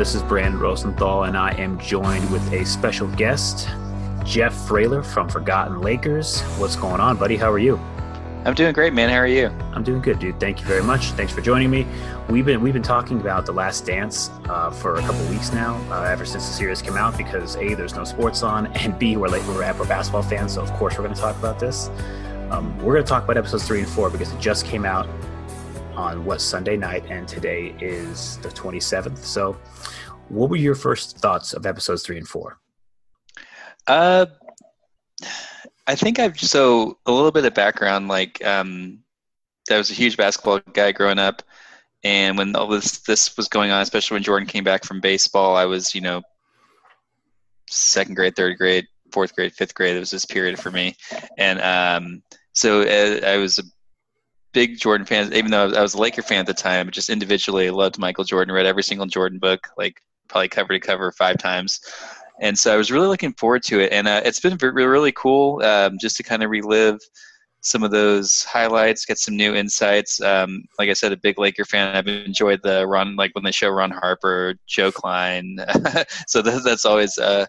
This 0.00 0.14
is 0.14 0.22
Brandon 0.22 0.58
Rosenthal, 0.58 1.24
and 1.24 1.36
I 1.36 1.50
am 1.60 1.78
joined 1.78 2.30
with 2.30 2.54
a 2.54 2.64
special 2.64 3.06
guest, 3.06 3.68
Jeff 4.24 4.54
Frailer 4.54 5.04
from 5.04 5.28
Forgotten 5.28 5.82
Lakers. 5.82 6.40
What's 6.56 6.74
going 6.74 7.02
on, 7.02 7.18
buddy? 7.18 7.36
How 7.36 7.52
are 7.52 7.58
you? 7.58 7.78
I'm 8.46 8.54
doing 8.54 8.72
great, 8.72 8.94
man. 8.94 9.10
How 9.10 9.16
are 9.16 9.26
you? 9.26 9.48
I'm 9.74 9.84
doing 9.84 10.00
good, 10.00 10.18
dude. 10.18 10.40
Thank 10.40 10.58
you 10.58 10.66
very 10.66 10.82
much. 10.82 11.10
Thanks 11.10 11.34
for 11.34 11.42
joining 11.42 11.68
me. 11.68 11.86
We've 12.30 12.46
been 12.46 12.62
we've 12.62 12.72
been 12.72 12.82
talking 12.82 13.20
about 13.20 13.44
the 13.44 13.52
Last 13.52 13.84
Dance 13.84 14.30
uh, 14.48 14.70
for 14.70 14.94
a 14.94 15.00
couple 15.02 15.22
weeks 15.26 15.52
now, 15.52 15.74
uh, 15.90 16.04
ever 16.04 16.24
since 16.24 16.46
the 16.46 16.54
series 16.54 16.80
came 16.80 16.96
out. 16.96 17.18
Because 17.18 17.56
a, 17.56 17.74
there's 17.74 17.94
no 17.94 18.04
sports 18.04 18.42
on, 18.42 18.68
and 18.68 18.98
b, 18.98 19.18
we're 19.18 19.28
like 19.28 19.46
we're 19.48 19.58
we're 19.58 19.86
basketball 19.86 20.22
fans, 20.22 20.54
so 20.54 20.62
of 20.62 20.72
course 20.72 20.96
we're 20.96 21.04
going 21.04 21.14
to 21.14 21.20
talk 21.20 21.36
about 21.36 21.58
this. 21.58 21.90
Um, 22.50 22.74
we're 22.78 22.94
going 22.94 23.04
to 23.04 23.08
talk 23.08 23.24
about 23.24 23.36
episodes 23.36 23.66
three 23.66 23.80
and 23.80 23.88
four 23.88 24.08
because 24.08 24.32
it 24.32 24.40
just 24.40 24.64
came 24.64 24.86
out 24.86 25.06
on 26.00 26.24
what 26.24 26.40
Sunday 26.40 26.76
night, 26.76 27.04
and 27.08 27.28
today 27.28 27.74
is 27.78 28.38
the 28.38 28.48
27th. 28.48 29.18
So, 29.18 29.52
what 30.28 30.48
were 30.48 30.56
your 30.56 30.74
first 30.74 31.18
thoughts 31.18 31.52
of 31.52 31.66
episodes 31.66 32.02
three 32.02 32.16
and 32.16 32.26
four? 32.26 32.58
Uh, 33.86 34.26
I 35.86 35.94
think 35.94 36.18
I've 36.18 36.40
so 36.40 36.98
a 37.04 37.12
little 37.12 37.30
bit 37.30 37.44
of 37.44 37.54
background. 37.54 38.08
Like, 38.08 38.44
um, 38.44 39.00
I 39.70 39.76
was 39.76 39.90
a 39.90 39.94
huge 39.94 40.16
basketball 40.16 40.60
guy 40.72 40.92
growing 40.92 41.18
up, 41.18 41.42
and 42.02 42.38
when 42.38 42.56
all 42.56 42.68
this 42.68 43.00
this 43.00 43.36
was 43.36 43.48
going 43.48 43.70
on, 43.70 43.82
especially 43.82 44.14
when 44.14 44.22
Jordan 44.22 44.48
came 44.48 44.64
back 44.64 44.84
from 44.84 45.00
baseball, 45.00 45.54
I 45.54 45.66
was 45.66 45.94
you 45.94 46.00
know 46.00 46.22
second 47.68 48.14
grade, 48.14 48.36
third 48.36 48.56
grade, 48.56 48.86
fourth 49.12 49.34
grade, 49.34 49.52
fifth 49.52 49.74
grade. 49.74 49.96
It 49.96 50.00
was 50.00 50.10
this 50.10 50.24
period 50.24 50.58
for 50.58 50.70
me, 50.70 50.96
and 51.36 51.60
um, 51.60 52.22
so 52.52 52.82
uh, 52.82 53.26
I 53.26 53.36
was 53.36 53.58
a 53.58 53.62
big 54.52 54.78
Jordan 54.78 55.06
fan. 55.06 55.32
Even 55.32 55.50
though 55.50 55.70
I 55.70 55.82
was 55.82 55.94
a 55.94 55.98
Laker 55.98 56.22
fan 56.22 56.40
at 56.40 56.46
the 56.46 56.54
time, 56.54 56.90
just 56.90 57.10
individually 57.10 57.70
loved 57.70 57.98
Michael 57.98 58.24
Jordan. 58.24 58.54
Read 58.54 58.66
every 58.66 58.82
single 58.82 59.06
Jordan 59.06 59.38
book, 59.38 59.68
like 59.76 60.00
probably 60.28 60.48
cover 60.48 60.72
to 60.72 60.80
cover 60.80 61.12
five 61.12 61.38
times. 61.38 61.80
And 62.40 62.58
so 62.58 62.72
I 62.72 62.76
was 62.76 62.90
really 62.90 63.08
looking 63.08 63.34
forward 63.34 63.62
to 63.64 63.80
it, 63.80 63.92
and 63.92 64.08
uh, 64.08 64.22
it's 64.24 64.40
been 64.40 64.56
really, 64.56 64.86
really 64.86 65.12
cool 65.12 65.62
um, 65.62 65.98
just 66.00 66.16
to 66.16 66.22
kind 66.22 66.42
of 66.42 66.50
relive 66.50 66.98
some 67.62 67.82
of 67.82 67.90
those 67.90 68.44
highlights, 68.44 69.04
get 69.04 69.18
some 69.18 69.36
new 69.36 69.54
insights. 69.54 70.20
Um, 70.20 70.64
like 70.78 70.88
I 70.88 70.94
said, 70.94 71.12
a 71.12 71.16
big 71.16 71.38
Laker 71.38 71.64
fan. 71.64 71.94
I've 71.94 72.06
enjoyed 72.06 72.60
the 72.62 72.86
run, 72.86 73.16
like 73.16 73.34
when 73.34 73.44
they 73.44 73.52
show 73.52 73.68
Ron 73.68 73.90
Harper, 73.90 74.54
Joe 74.66 74.90
Kleine. 74.90 75.58
so 76.26 76.42
that, 76.42 76.62
that's 76.64 76.84
always 76.84 77.18
a, 77.18 77.46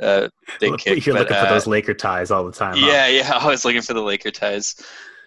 a 0.00 0.30
big 0.58 0.78
kick. 0.78 1.06
You're 1.06 1.14
but, 1.14 1.20
looking 1.20 1.36
for 1.36 1.46
uh, 1.46 1.52
those 1.52 1.66
Laker 1.66 1.94
ties 1.94 2.30
all 2.30 2.44
the 2.44 2.52
time. 2.52 2.76
Yeah, 2.76 3.04
huh? 3.04 3.10
yeah, 3.10 3.30
always 3.40 3.64
looking 3.64 3.82
for 3.82 3.94
the 3.94 4.02
Laker 4.02 4.30
ties. 4.30 4.74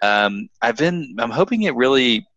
Um, 0.02 0.50
I've 0.62 0.78
been. 0.78 1.16
I'm 1.20 1.32
hoping 1.32 1.64
it 1.64 1.76
really. 1.76 2.28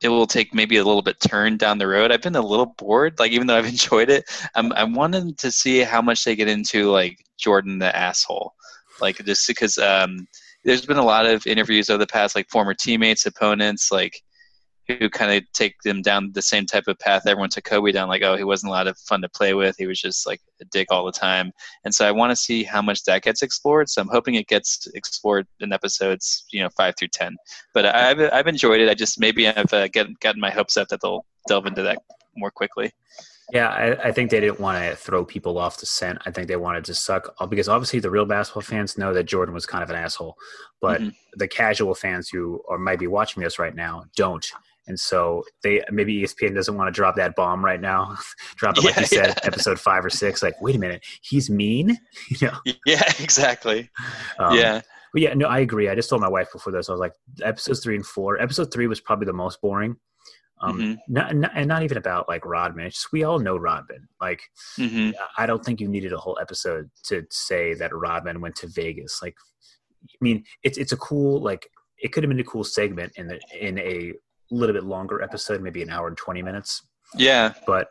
It 0.00 0.08
will 0.08 0.28
take 0.28 0.54
maybe 0.54 0.76
a 0.76 0.84
little 0.84 1.02
bit 1.02 1.18
turn 1.18 1.56
down 1.56 1.78
the 1.78 1.88
road. 1.88 2.12
I've 2.12 2.22
been 2.22 2.36
a 2.36 2.40
little 2.40 2.74
bored. 2.78 3.18
Like 3.18 3.32
even 3.32 3.46
though 3.48 3.56
I've 3.56 3.66
enjoyed 3.68 4.10
it, 4.10 4.24
I'm 4.54 4.72
I'm 4.72 4.94
wanting 4.94 5.34
to 5.36 5.50
see 5.50 5.80
how 5.80 6.00
much 6.00 6.24
they 6.24 6.36
get 6.36 6.48
into 6.48 6.90
like 6.90 7.18
Jordan 7.38 7.78
the 7.78 7.94
asshole. 7.96 8.54
Like 9.00 9.24
just 9.24 9.46
because 9.46 9.78
um, 9.78 10.26
there's 10.64 10.86
been 10.86 10.98
a 10.98 11.04
lot 11.04 11.26
of 11.26 11.46
interviews 11.46 11.90
over 11.90 11.98
the 11.98 12.06
past, 12.06 12.34
like 12.34 12.48
former 12.48 12.74
teammates, 12.74 13.26
opponents, 13.26 13.90
like 13.90 14.22
who 14.88 15.10
kind 15.10 15.32
of 15.32 15.50
take 15.52 15.74
them 15.82 16.00
down 16.00 16.32
the 16.32 16.42
same 16.42 16.64
type 16.64 16.88
of 16.88 16.98
path 16.98 17.26
everyone 17.26 17.50
took 17.50 17.64
Kobe 17.64 17.92
down. 17.92 18.08
Like, 18.08 18.22
oh, 18.22 18.36
he 18.36 18.44
wasn't 18.44 18.70
a 18.70 18.72
lot 18.72 18.86
of 18.86 18.98
fun 18.98 19.20
to 19.22 19.28
play 19.28 19.54
with. 19.54 19.76
He 19.78 19.86
was 19.86 20.00
just 20.00 20.26
like 20.26 20.40
a 20.60 20.64
dick 20.66 20.88
all 20.90 21.04
the 21.04 21.12
time. 21.12 21.52
And 21.84 21.94
so 21.94 22.06
I 22.06 22.10
want 22.10 22.30
to 22.30 22.36
see 22.36 22.64
how 22.64 22.80
much 22.80 23.04
that 23.04 23.22
gets 23.22 23.42
explored. 23.42 23.88
So 23.90 24.00
I'm 24.00 24.08
hoping 24.08 24.34
it 24.34 24.48
gets 24.48 24.86
explored 24.94 25.46
in 25.60 25.72
episodes, 25.72 26.46
you 26.50 26.60
know, 26.60 26.70
five 26.76 26.94
through 26.98 27.08
ten. 27.08 27.36
But 27.74 27.86
I've 27.86 28.20
I've 28.32 28.46
enjoyed 28.46 28.80
it. 28.80 28.88
I 28.88 28.94
just 28.94 29.20
maybe 29.20 29.46
I've 29.46 29.72
uh, 29.72 29.88
get, 29.88 30.08
gotten 30.20 30.40
my 30.40 30.50
hopes 30.50 30.76
up 30.76 30.88
that 30.88 31.00
they'll 31.02 31.24
delve 31.48 31.66
into 31.66 31.82
that 31.82 31.98
more 32.36 32.50
quickly. 32.50 32.92
Yeah, 33.50 33.68
I, 33.68 34.08
I, 34.08 34.12
think 34.12 34.30
they 34.30 34.40
didn't 34.40 34.60
want 34.60 34.84
to 34.84 34.94
throw 34.94 35.24
people 35.24 35.56
off 35.56 35.78
the 35.78 35.86
scent. 35.86 36.18
I 36.26 36.30
think 36.30 36.48
they 36.48 36.56
wanted 36.56 36.84
to 36.84 36.94
suck 36.94 37.34
uh, 37.40 37.46
because 37.46 37.66
obviously 37.66 37.98
the 37.98 38.10
real 38.10 38.26
basketball 38.26 38.60
fans 38.60 38.98
know 38.98 39.14
that 39.14 39.24
Jordan 39.24 39.54
was 39.54 39.64
kind 39.64 39.82
of 39.82 39.88
an 39.88 39.96
asshole, 39.96 40.36
but 40.82 41.00
mm-hmm. 41.00 41.10
the 41.32 41.48
casual 41.48 41.94
fans 41.94 42.28
who 42.28 42.62
are 42.68 42.76
might 42.76 42.98
be 42.98 43.06
watching 43.06 43.42
this 43.42 43.58
right 43.58 43.74
now 43.74 44.04
don't. 44.16 44.46
And 44.88 44.98
so 44.98 45.44
they 45.62 45.82
maybe 45.90 46.22
ESPN 46.22 46.54
doesn't 46.54 46.76
want 46.76 46.88
to 46.88 46.92
drop 46.92 47.16
that 47.16 47.36
bomb 47.36 47.64
right 47.64 47.80
now. 47.80 48.16
drop 48.56 48.76
it 48.78 48.84
like 48.84 48.94
yeah, 48.94 49.00
you 49.00 49.06
said, 49.06 49.28
yeah. 49.28 49.34
episode 49.44 49.78
five 49.78 50.04
or 50.04 50.10
six. 50.10 50.42
Like, 50.42 50.60
wait 50.60 50.74
a 50.74 50.78
minute, 50.78 51.04
he's 51.22 51.48
mean. 51.48 51.98
you 52.28 52.48
know? 52.48 52.74
Yeah, 52.86 53.02
exactly. 53.20 53.90
Um, 54.38 54.56
yeah. 54.56 54.80
But 55.12 55.22
yeah, 55.22 55.34
no, 55.34 55.46
I 55.46 55.60
agree. 55.60 55.88
I 55.88 55.94
just 55.94 56.10
told 56.10 56.20
my 56.20 56.28
wife 56.28 56.48
before 56.52 56.72
this. 56.72 56.88
I 56.88 56.92
was 56.92 57.00
like, 57.00 57.14
episodes 57.42 57.80
three 57.80 57.96
and 57.96 58.04
four. 58.04 58.40
Episode 58.40 58.72
three 58.72 58.86
was 58.86 59.00
probably 59.00 59.26
the 59.26 59.32
most 59.32 59.60
boring. 59.60 59.96
Um, 60.60 60.78
mm-hmm. 60.78 60.94
not, 61.08 61.36
not, 61.36 61.52
and 61.54 61.68
not 61.68 61.82
even 61.84 61.98
about 61.98 62.28
like 62.28 62.44
Rodman. 62.44 62.86
It's 62.86 62.96
just 62.96 63.12
we 63.12 63.22
all 63.22 63.38
know 63.38 63.56
Rodman. 63.56 64.08
Like, 64.20 64.42
mm-hmm. 64.78 65.10
I 65.36 65.46
don't 65.46 65.64
think 65.64 65.80
you 65.80 65.88
needed 65.88 66.12
a 66.12 66.18
whole 66.18 66.36
episode 66.40 66.90
to 67.04 67.24
say 67.30 67.74
that 67.74 67.94
Rodman 67.94 68.40
went 68.40 68.56
to 68.56 68.66
Vegas. 68.66 69.20
Like, 69.22 69.36
I 70.04 70.16
mean, 70.20 70.44
it's 70.64 70.76
it's 70.76 70.92
a 70.92 70.96
cool 70.96 71.40
like 71.40 71.70
it 71.98 72.12
could 72.12 72.22
have 72.22 72.28
been 72.28 72.40
a 72.40 72.44
cool 72.44 72.64
segment 72.64 73.12
in 73.16 73.28
the 73.28 73.40
in 73.58 73.78
a 73.78 74.12
little 74.50 74.74
bit 74.74 74.84
longer 74.84 75.22
episode, 75.22 75.60
maybe 75.60 75.82
an 75.82 75.90
hour 75.90 76.08
and 76.08 76.16
20 76.16 76.42
minutes. 76.42 76.82
Yeah. 77.14 77.54
But 77.66 77.88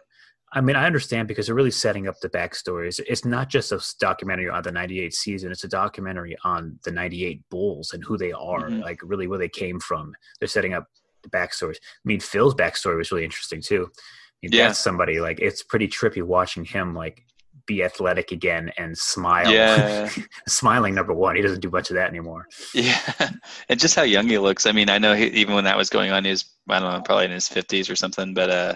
I 0.54 0.62
mean, 0.62 0.76
I 0.78 0.86
understand 0.86 1.28
because 1.28 1.48
they're 1.48 1.56
really 1.56 1.72
setting 1.72 2.08
up 2.08 2.20
the 2.22 2.30
backstories. 2.30 3.02
It's 3.06 3.26
not 3.26 3.50
just 3.50 3.72
a 3.72 3.84
documentary 4.00 4.50
on 4.50 4.64
the 4.64 4.72
98 4.72 5.14
season, 5.14 5.52
it's 5.52 5.66
a 5.66 5.70
documentary 5.70 6.38
on 6.44 6.80
the 6.86 6.92
98 6.92 7.42
Bulls 7.50 7.94
and 7.94 8.04
who 8.04 8.18
they 8.18 8.32
are, 8.32 8.70
mm-hmm. 8.70 8.82
like 8.82 9.00
really 9.04 9.28
where 9.28 9.40
they 9.40 9.50
came 9.50 9.80
from. 9.80 10.14
They're 10.40 10.48
setting 10.48 10.74
up 10.74 10.88
the 11.24 11.30
backstories. 11.30 11.76
I 11.78 12.06
mean, 12.06 12.22
Phil's 12.22 12.56
backstory 12.56 12.98
was 12.98 13.12
really 13.12 13.26
interesting 13.26 13.62
too. 13.62 13.90
I 13.92 14.38
mean, 14.42 14.52
yeah. 14.54 14.68
That's 14.68 14.80
somebody 14.80 15.20
like 15.20 15.40
it's 15.40 15.64
pretty 15.64 15.88
trippy 15.88 16.24
watching 16.24 16.64
him 16.64 16.94
like 16.94 17.26
be 17.68 17.84
athletic 17.84 18.32
again 18.32 18.72
and 18.78 18.98
smile. 18.98 19.52
Yeah. 19.52 20.10
Smiling 20.48 20.96
number 20.96 21.14
one. 21.14 21.36
He 21.36 21.42
doesn't 21.42 21.62
do 21.62 21.70
much 21.70 21.90
of 21.92 21.96
that 21.96 22.10
anymore. 22.10 22.48
Yeah. 22.74 23.00
And 23.70 23.80
just 23.80 23.96
how 23.96 24.04
young 24.04 24.28
he 24.28 24.38
looks. 24.38 24.66
I 24.66 24.72
mean, 24.72 24.90
I 24.90 24.98
know 24.98 25.14
he, 25.14 25.26
even 25.28 25.54
when 25.54 25.66
that 25.66 25.78
was 25.78 25.90
going 25.90 26.12
on, 26.12 26.24
he 26.24 26.32
was, 26.32 26.46
I 26.70 26.80
don't 26.80 26.92
know, 26.92 27.02
probably 27.02 27.26
in 27.26 27.32
his 27.32 27.48
fifties 27.48 27.90
or 27.90 27.96
something, 27.96 28.34
but, 28.34 28.50
uh, 28.50 28.76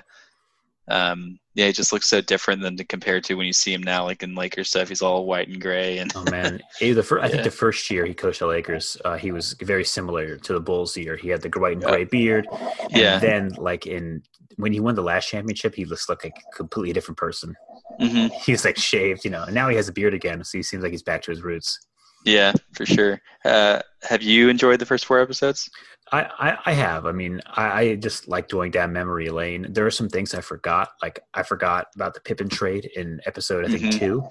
um, 0.88 1.40
yeah, 1.54 1.68
he 1.68 1.74
just 1.74 1.92
looks 1.92 2.08
so 2.08 2.22
different 2.22 2.62
than 2.62 2.78
to 2.78 2.84
compare 2.86 3.20
to 3.22 3.36
when 3.36 3.46
you 3.46 3.54
see 3.54 3.74
him 3.74 3.84
now, 3.84 4.06
like 4.06 4.24
in 4.24 4.36
Lakers 4.36 4.70
stuff. 4.70 4.90
He's 4.90 5.02
all 5.02 5.26
white 5.26 5.50
and 5.50 5.62
gray. 5.62 5.98
And 5.98 6.12
oh 6.16 6.24
man, 6.32 6.62
the 6.80 7.04
first, 7.04 7.24
I 7.24 7.30
think 7.30 7.44
the 7.44 7.52
first 7.52 7.90
year 7.90 8.06
he 8.06 8.14
coached 8.14 8.40
the 8.40 8.48
Lakers, 8.48 8.98
uh, 9.04 9.18
he 9.18 9.32
was 9.32 9.56
very 9.62 9.84
similar 9.84 10.38
to 10.38 10.54
the 10.54 10.60
Bulls 10.60 10.96
year. 10.96 11.18
He 11.18 11.30
had 11.30 11.42
the 11.42 11.50
white 11.50 11.74
and 11.74 11.84
gray 11.84 12.06
beard. 12.06 12.48
And 12.52 12.92
yeah. 12.92 13.20
Then, 13.20 13.50
like 13.58 13.86
in 13.86 14.24
when 14.58 14.72
he 14.72 14.80
won 14.80 14.96
the 14.96 15.02
last 15.02 15.30
championship, 15.30 15.76
he 15.76 15.84
just 15.84 16.08
looked 16.08 16.24
like 16.24 16.34
a 16.38 16.56
completely 16.56 16.94
different 16.94 17.18
person. 17.18 17.56
Mm-hmm. 18.00 18.34
He's 18.44 18.66
like 18.66 18.78
shaved, 18.78 19.26
you 19.26 19.32
know, 19.32 19.44
and 19.44 19.54
now 19.54 19.70
he 19.70 19.76
has 19.76 19.88
a 19.88 19.94
beard 19.94 20.14
again, 20.14 20.44
so 20.44 20.58
he 20.58 20.64
seems 20.64 20.84
like 20.84 20.92
he's 20.92 21.04
back 21.04 21.22
to 21.24 21.32
his 21.32 21.42
roots. 21.42 21.80
Yeah, 22.26 22.54
for 22.76 22.86
sure. 22.86 23.20
Uh, 23.44 23.82
have 24.04 24.22
you 24.22 24.50
enjoyed 24.50 24.80
the 24.80 24.86
first 24.86 25.06
four 25.06 25.20
episodes? 25.20 25.70
I, 26.12 26.24
I, 26.24 26.58
I 26.68 26.74
have. 26.74 27.06
I 27.06 27.12
mean, 27.12 27.42
I, 27.48 27.72
I, 27.72 27.96
just 27.96 28.28
like 28.28 28.50
going 28.50 28.72
down 28.72 28.92
memory 28.92 29.30
lane. 29.30 29.68
There 29.70 29.86
are 29.86 29.92
some 29.92 30.10
things 30.10 30.34
I 30.34 30.42
forgot. 30.42 30.90
Like 31.02 31.20
I 31.34 31.44
forgot 31.44 31.88
about 31.96 32.14
the 32.14 32.20
Pippen 32.20 32.50
trade 32.50 32.90
in 32.96 33.22
episode 33.26 33.66
I 33.66 33.70
think 33.70 33.84
mm-hmm. 33.84 34.00
two. 34.00 34.28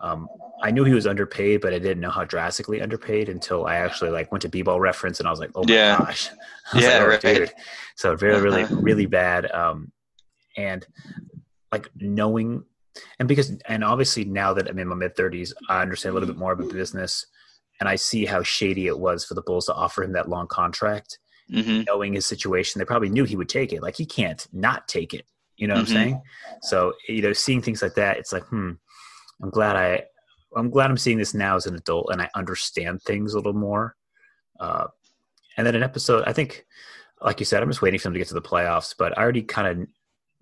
Um, 0.00 0.28
I 0.62 0.72
knew 0.72 0.84
he 0.84 0.94
was 0.94 1.06
underpaid, 1.06 1.60
but 1.60 1.72
I 1.72 1.78
didn't 1.78 2.00
know 2.00 2.10
how 2.10 2.24
drastically 2.24 2.82
underpaid 2.82 3.28
until 3.28 3.66
I 3.66 3.76
actually 3.76 4.10
like 4.10 4.32
went 4.32 4.42
to 4.42 4.48
b-ball 4.48 4.80
reference 4.80 5.20
and 5.20 5.28
I 5.28 5.30
was 5.30 5.38
like, 5.38 5.52
oh 5.54 5.62
my 5.66 5.72
yeah. 5.72 5.98
gosh, 5.98 6.28
yeah, 6.74 6.98
like, 6.98 7.00
oh, 7.00 7.06
right. 7.08 7.20
dude. 7.20 7.52
So 7.96 8.16
very, 8.16 8.40
really, 8.40 8.64
uh-huh. 8.64 8.76
really 8.80 9.06
bad. 9.06 9.50
Um, 9.52 9.92
and 10.56 10.84
like 11.70 11.88
knowing 11.96 12.64
and 13.18 13.28
because 13.28 13.56
and 13.66 13.84
obviously 13.84 14.24
now 14.24 14.52
that 14.54 14.68
I'm 14.68 14.78
in 14.78 14.88
my 14.88 14.94
mid 14.94 15.16
thirties, 15.16 15.52
I 15.68 15.82
understand 15.82 16.12
a 16.12 16.14
little 16.14 16.28
bit 16.28 16.38
more 16.38 16.52
about 16.52 16.68
the 16.68 16.74
business, 16.74 17.26
and 17.80 17.88
I 17.88 17.96
see 17.96 18.24
how 18.24 18.42
shady 18.42 18.86
it 18.86 18.98
was 18.98 19.24
for 19.24 19.34
the 19.34 19.42
Bulls 19.42 19.66
to 19.66 19.74
offer 19.74 20.02
him 20.02 20.12
that 20.12 20.28
long 20.28 20.46
contract, 20.46 21.18
mm-hmm. 21.50 21.82
knowing 21.86 22.14
his 22.14 22.26
situation. 22.26 22.78
They 22.78 22.84
probably 22.84 23.08
knew 23.08 23.24
he 23.24 23.36
would 23.36 23.48
take 23.48 23.72
it. 23.72 23.82
Like 23.82 23.96
he 23.96 24.06
can't 24.06 24.46
not 24.52 24.88
take 24.88 25.14
it. 25.14 25.26
You 25.56 25.68
know 25.68 25.74
what 25.74 25.86
mm-hmm. 25.86 25.96
I'm 25.96 26.02
saying? 26.04 26.22
So 26.62 26.94
you 27.08 27.22
know, 27.22 27.32
seeing 27.32 27.62
things 27.62 27.82
like 27.82 27.94
that, 27.94 28.18
it's 28.18 28.32
like, 28.32 28.44
hmm, 28.44 28.72
I'm 29.42 29.50
glad 29.50 29.76
I, 29.76 30.04
I'm 30.56 30.70
glad 30.70 30.90
I'm 30.90 30.98
seeing 30.98 31.18
this 31.18 31.34
now 31.34 31.56
as 31.56 31.66
an 31.66 31.74
adult, 31.74 32.10
and 32.12 32.20
I 32.20 32.28
understand 32.34 33.02
things 33.02 33.34
a 33.34 33.38
little 33.38 33.52
more. 33.52 33.96
Uh, 34.60 34.86
and 35.56 35.66
then 35.66 35.74
an 35.74 35.82
episode, 35.82 36.24
I 36.26 36.32
think, 36.32 36.64
like 37.20 37.40
you 37.40 37.46
said, 37.46 37.62
I'm 37.62 37.68
just 37.68 37.82
waiting 37.82 37.98
for 37.98 38.04
them 38.04 38.14
to 38.14 38.18
get 38.18 38.28
to 38.28 38.34
the 38.34 38.42
playoffs, 38.42 38.94
but 38.96 39.16
I 39.16 39.22
already 39.22 39.42
kind 39.42 39.68
of 39.68 39.88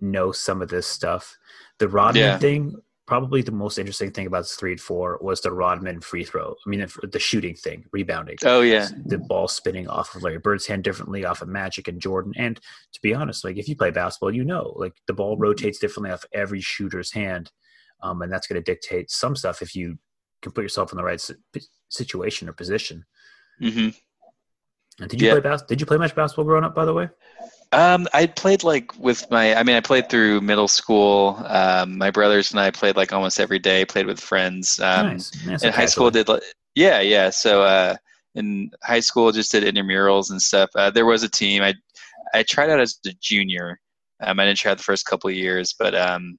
know 0.00 0.32
some 0.32 0.62
of 0.62 0.68
this 0.68 0.86
stuff. 0.86 1.36
The 1.80 1.88
Rodman 1.88 2.22
yeah. 2.22 2.38
thing, 2.38 2.76
probably 3.06 3.42
the 3.42 3.50
most 3.50 3.78
interesting 3.78 4.12
thing 4.12 4.26
about 4.26 4.42
this 4.42 4.54
three 4.54 4.72
and 4.72 4.80
four 4.80 5.18
was 5.20 5.40
the 5.40 5.50
Rodman 5.50 6.00
free 6.00 6.24
throw. 6.24 6.54
I 6.64 6.70
mean, 6.70 6.86
the 7.02 7.18
shooting 7.18 7.56
thing, 7.56 7.86
rebounding. 7.90 8.36
Oh 8.44 8.60
yeah, 8.60 8.88
the 9.06 9.18
ball 9.18 9.48
spinning 9.48 9.88
off 9.88 10.14
of 10.14 10.22
Larry 10.22 10.38
Bird's 10.38 10.66
hand 10.66 10.84
differently, 10.84 11.24
off 11.24 11.42
of 11.42 11.48
Magic 11.48 11.88
and 11.88 12.00
Jordan. 12.00 12.34
And 12.36 12.60
to 12.92 13.00
be 13.02 13.14
honest, 13.14 13.44
like 13.44 13.56
if 13.56 13.68
you 13.68 13.74
play 13.74 13.90
basketball, 13.90 14.32
you 14.32 14.44
know, 14.44 14.74
like 14.76 14.92
the 15.08 15.12
ball 15.12 15.36
rotates 15.36 15.80
differently 15.80 16.12
off 16.12 16.24
every 16.32 16.60
shooter's 16.60 17.10
hand, 17.10 17.50
um, 18.02 18.22
and 18.22 18.30
that's 18.30 18.46
going 18.46 18.62
to 18.62 18.72
dictate 18.72 19.10
some 19.10 19.34
stuff 19.34 19.62
if 19.62 19.74
you 19.74 19.98
can 20.42 20.52
put 20.52 20.62
yourself 20.62 20.92
in 20.92 20.96
the 20.96 21.04
right 21.04 21.20
situation 21.88 22.48
or 22.48 22.52
position. 22.52 23.04
Mm-hmm. 23.60 23.88
And 25.00 25.10
did 25.10 25.20
you 25.20 25.28
yeah. 25.28 25.34
play 25.34 25.40
bas- 25.40 25.62
Did 25.62 25.80
you 25.80 25.86
play 25.86 25.96
much 25.96 26.14
basketball 26.14 26.44
growing 26.44 26.64
up? 26.64 26.74
By 26.74 26.84
the 26.84 26.94
way. 26.94 27.08
Um, 27.72 28.08
I 28.12 28.26
played 28.26 28.64
like 28.64 28.98
with 28.98 29.30
my. 29.30 29.54
I 29.54 29.62
mean, 29.62 29.76
I 29.76 29.80
played 29.80 30.10
through 30.10 30.40
middle 30.40 30.68
school. 30.68 31.40
Um, 31.46 31.98
my 31.98 32.10
brothers 32.10 32.50
and 32.50 32.58
I 32.58 32.70
played 32.70 32.96
like 32.96 33.12
almost 33.12 33.38
every 33.38 33.60
day. 33.60 33.84
Played 33.84 34.06
with 34.06 34.20
friends. 34.20 34.80
Um, 34.80 35.06
nice. 35.08 35.30
That's 35.46 35.62
in 35.62 35.72
high 35.72 35.86
school, 35.86 36.10
did 36.10 36.28
like 36.28 36.42
yeah, 36.74 37.00
yeah. 37.00 37.30
So 37.30 37.62
uh, 37.62 37.96
in 38.34 38.70
high 38.82 39.00
school, 39.00 39.30
just 39.32 39.52
did 39.52 39.62
intramurals 39.62 40.30
and 40.30 40.42
stuff. 40.42 40.70
Uh, 40.74 40.90
there 40.90 41.06
was 41.06 41.22
a 41.22 41.28
team. 41.28 41.62
I 41.62 41.74
I 42.34 42.42
tried 42.42 42.70
out 42.70 42.80
as 42.80 42.98
a 43.06 43.12
junior. 43.20 43.78
Um, 44.20 44.40
I 44.40 44.46
didn't 44.46 44.58
try 44.58 44.74
the 44.74 44.82
first 44.82 45.06
couple 45.06 45.30
of 45.30 45.36
years, 45.36 45.74
but 45.78 45.94
um, 45.94 46.38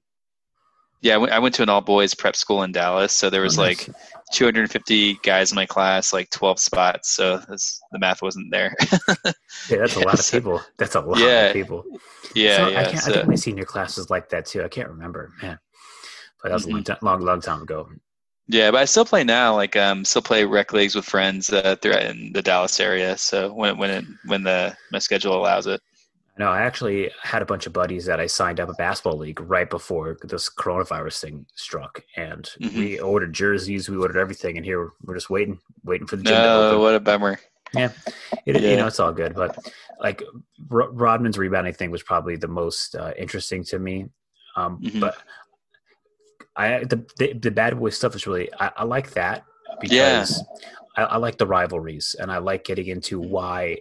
yeah, 1.02 1.14
I 1.14 1.18
went, 1.18 1.32
I 1.32 1.38
went 1.40 1.54
to 1.56 1.62
an 1.62 1.68
all 1.68 1.80
boys 1.82 2.14
prep 2.14 2.36
school 2.36 2.62
in 2.62 2.72
Dallas. 2.72 3.12
So 3.12 3.30
there 3.30 3.42
was 3.42 3.58
Oh, 3.58 3.62
nice. 3.62 3.86
like 3.86 3.90
250 4.32 5.14
guys 5.22 5.52
in 5.52 5.56
my 5.56 5.66
class, 5.66 6.12
like 6.12 6.30
12 6.30 6.58
spots. 6.60 7.10
So 7.10 7.38
the 7.48 7.98
math 7.98 8.22
wasn't 8.22 8.50
there. 8.52 8.74
Yeah, 9.68 9.78
that's 9.78 9.96
a 9.96 10.00
lot 10.00 10.20
of 10.20 10.26
people. 10.26 10.62
That's 10.78 10.94
a 10.94 11.00
lot 11.00 11.20
Yeah, 11.20 11.40
of 11.40 11.52
people. 11.52 11.86
yeah, 12.34 12.66
so 12.66 12.72
I, 12.74 12.82
yeah. 12.82 12.84
can't, 12.84 13.04
I 13.06 13.10
think 13.10 13.26
my 13.26 13.34
senior 13.34 13.64
class 13.64 13.96
was 13.96 14.10
like 14.10 14.28
that 14.30 14.46
too. 14.46 14.62
I 14.62 14.68
can't 14.68 14.88
remember, 14.88 15.32
man. 15.42 15.58
But 16.42 16.48
that 16.50 16.54
was 16.54 16.64
a 16.64 16.70
long, 16.70 16.82
Mm-hmm. 16.82 16.82
time, 16.82 16.98
long, 17.02 17.20
long 17.20 17.40
time 17.40 17.62
ago. 17.62 17.88
Yeah, 18.48 18.70
but 18.70 18.78
I 18.80 18.84
still 18.84 19.04
play 19.04 19.24
now. 19.24 19.54
Like, 19.54 19.76
um, 19.76 20.04
still 20.04 20.22
play 20.22 20.44
rec 20.44 20.72
leagues 20.72 20.94
with 20.94 21.04
friends 21.04 21.50
uh, 21.52 21.76
throughout 21.80 22.02
in 22.04 22.32
the 22.32 22.42
Dallas 22.42 22.80
area. 22.80 23.16
So 23.16 23.52
when 23.52 23.78
when 23.78 23.90
it, 23.90 24.04
when 24.26 24.42
the 24.42 24.76
my 24.90 24.98
schedule 24.98 25.34
allows 25.36 25.66
it. 25.66 25.80
No, 26.38 26.48
I 26.48 26.62
actually 26.62 27.10
had 27.22 27.42
a 27.42 27.44
bunch 27.46 27.66
of 27.66 27.72
buddies 27.74 28.06
that 28.06 28.18
I 28.18 28.26
signed 28.26 28.58
up 28.58 28.70
a 28.70 28.74
basketball 28.74 29.18
league 29.18 29.40
right 29.40 29.68
before 29.68 30.16
this 30.22 30.48
coronavirus 30.48 31.20
thing 31.20 31.46
struck, 31.54 32.02
and 32.16 32.44
Mhm. 32.60 32.74
we 32.76 32.98
ordered 33.00 33.34
jerseys, 33.34 33.88
we 33.90 33.96
ordered 33.98 34.16
everything, 34.18 34.56
and 34.56 34.64
here 34.64 34.92
we're 35.02 35.14
just 35.14 35.28
waiting, 35.28 35.60
waiting 35.84 36.06
for 36.06 36.16
the 36.16 36.22
gym 36.22 36.40
No, 36.40 36.78
what 36.78 36.94
a 36.94 37.00
bummer. 37.00 37.38
It, 37.74 37.92
You 38.46 38.76
know, 38.76 38.86
it's 38.86 38.98
all 39.00 39.12
good, 39.12 39.34
but 39.34 39.56
like 40.00 40.22
Ro- 40.68 40.90
Rodman's 40.90 41.38
rebounding 41.38 41.74
thing 41.74 41.90
was 41.90 42.02
probably 42.02 42.36
the 42.36 42.48
most 42.48 42.96
uh, 42.96 43.12
interesting 43.16 43.62
to 43.64 43.78
me. 43.78 44.08
Um, 44.56 44.80
Mhm. 44.80 45.00
But 45.00 45.16
I 46.56 46.84
the, 46.84 47.06
the 47.18 47.32
the 47.34 47.50
bad 47.50 47.78
boy 47.78 47.90
stuff 47.90 48.14
is 48.14 48.26
really 48.26 48.52
I, 48.60 48.72
I 48.78 48.84
like 48.84 49.12
that 49.12 49.44
Yeah. 49.82 50.20
because 50.20 50.44
I, 50.96 51.02
I 51.04 51.16
like 51.16 51.38
the 51.38 51.46
rivalries 51.46 52.14
and 52.18 52.30
I 52.30 52.38
like 52.38 52.64
getting 52.64 52.86
into 52.88 53.18
why, 53.20 53.78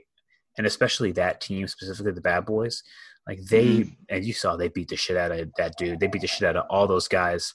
and 0.58 0.68
especially 0.68 1.12
that 1.14 1.42
team 1.42 1.68
specifically 1.68 2.12
the 2.12 2.22
bad 2.22 2.46
boys. 2.46 2.84
Like 3.28 3.40
they 3.50 3.66
Mm-hmm. 3.66 3.94
and 4.10 4.26
you 4.26 4.34
saw 4.34 4.56
they 4.56 4.68
beat 4.70 4.90
the 4.90 4.96
shit 4.98 5.18
out 5.18 5.32
of 5.32 5.50
that 5.58 5.78
dude. 5.78 6.00
They 6.00 6.08
beat 6.08 6.22
the 6.22 6.28
shit 6.28 6.48
out 6.48 6.56
of 6.56 6.66
all 6.70 6.88
those 6.88 7.08
guys. 7.08 7.54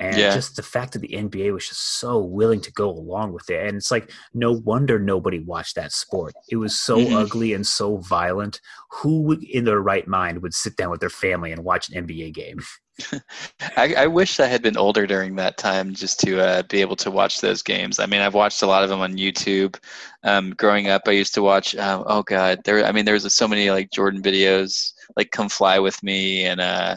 And 0.00 0.16
Yeah. 0.18 0.30
just 0.32 0.54
the 0.56 0.62
fact 0.62 0.92
that 0.92 1.00
the 1.00 1.08
NBA 1.16 1.52
was 1.52 1.68
just 1.68 1.80
so 1.98 2.18
willing 2.18 2.60
to 2.60 2.72
go 2.72 2.88
along 2.90 3.32
with 3.32 3.50
it. 3.50 3.66
And 3.66 3.76
it's 3.76 3.90
like, 3.90 4.12
no 4.32 4.52
wonder 4.52 4.98
nobody 4.98 5.40
watched 5.40 5.74
that 5.74 5.90
sport. 5.92 6.34
It 6.48 6.56
was 6.56 6.78
so 6.78 6.98
Mhm. 6.98 7.14
ugly 7.20 7.52
and 7.52 7.66
so 7.66 7.96
violent. 7.98 8.60
Who 8.90 9.22
would, 9.22 9.42
in 9.42 9.64
their 9.64 9.80
right 9.80 10.06
mind 10.06 10.42
would 10.42 10.54
sit 10.54 10.76
down 10.76 10.90
with 10.90 11.00
their 11.00 11.10
family 11.10 11.50
and 11.50 11.64
watch 11.64 11.88
an 11.88 12.06
NBA 12.06 12.30
game? 12.32 12.60
I, 13.76 13.94
I 13.96 14.06
wish 14.06 14.40
I 14.40 14.46
had 14.46 14.62
been 14.62 14.76
older 14.76 15.06
during 15.06 15.36
that 15.36 15.56
time 15.56 15.94
just 15.94 16.20
to 16.20 16.40
uh, 16.40 16.62
be 16.62 16.80
able 16.80 16.96
to 16.96 17.10
watch 17.10 17.40
those 17.40 17.62
games. 17.62 17.98
I 17.98 18.06
mean, 18.06 18.20
I've 18.20 18.34
watched 18.34 18.62
a 18.62 18.66
lot 18.66 18.82
of 18.82 18.88
them 18.88 19.00
on 19.00 19.16
YouTube. 19.16 19.76
Um, 20.24 20.50
growing 20.50 20.88
up, 20.88 21.02
I 21.06 21.12
used 21.12 21.34
to 21.34 21.42
watch. 21.42 21.76
Um, 21.76 22.04
oh 22.06 22.22
God, 22.22 22.60
there. 22.64 22.84
I 22.84 22.92
mean, 22.92 23.04
there 23.04 23.14
was 23.14 23.32
so 23.34 23.48
many 23.48 23.70
like 23.70 23.90
Jordan 23.90 24.22
videos, 24.22 24.92
like 25.16 25.30
"Come 25.30 25.48
Fly 25.48 25.78
with 25.78 26.02
Me" 26.02 26.44
and 26.44 26.60
uh, 26.60 26.96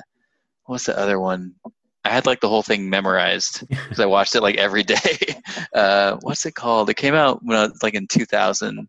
what's 0.65 0.85
the 0.85 0.97
other 0.97 1.19
one? 1.19 1.53
I 2.03 2.09
had 2.09 2.25
like 2.25 2.39
the 2.39 2.49
whole 2.49 2.63
thing 2.63 2.89
memorized 2.89 3.67
because 3.69 3.99
I 3.99 4.05
watched 4.05 4.35
it 4.35 4.41
like 4.41 4.57
every 4.57 4.83
day. 4.83 5.17
Uh, 5.73 6.17
what's 6.21 6.45
it 6.45 6.53
called? 6.53 6.89
It 6.89 6.95
came 6.95 7.13
out 7.13 7.43
when 7.43 7.55
I 7.57 7.67
was 7.67 7.81
like 7.81 7.93
in 7.93 8.05
2000. 8.07 8.87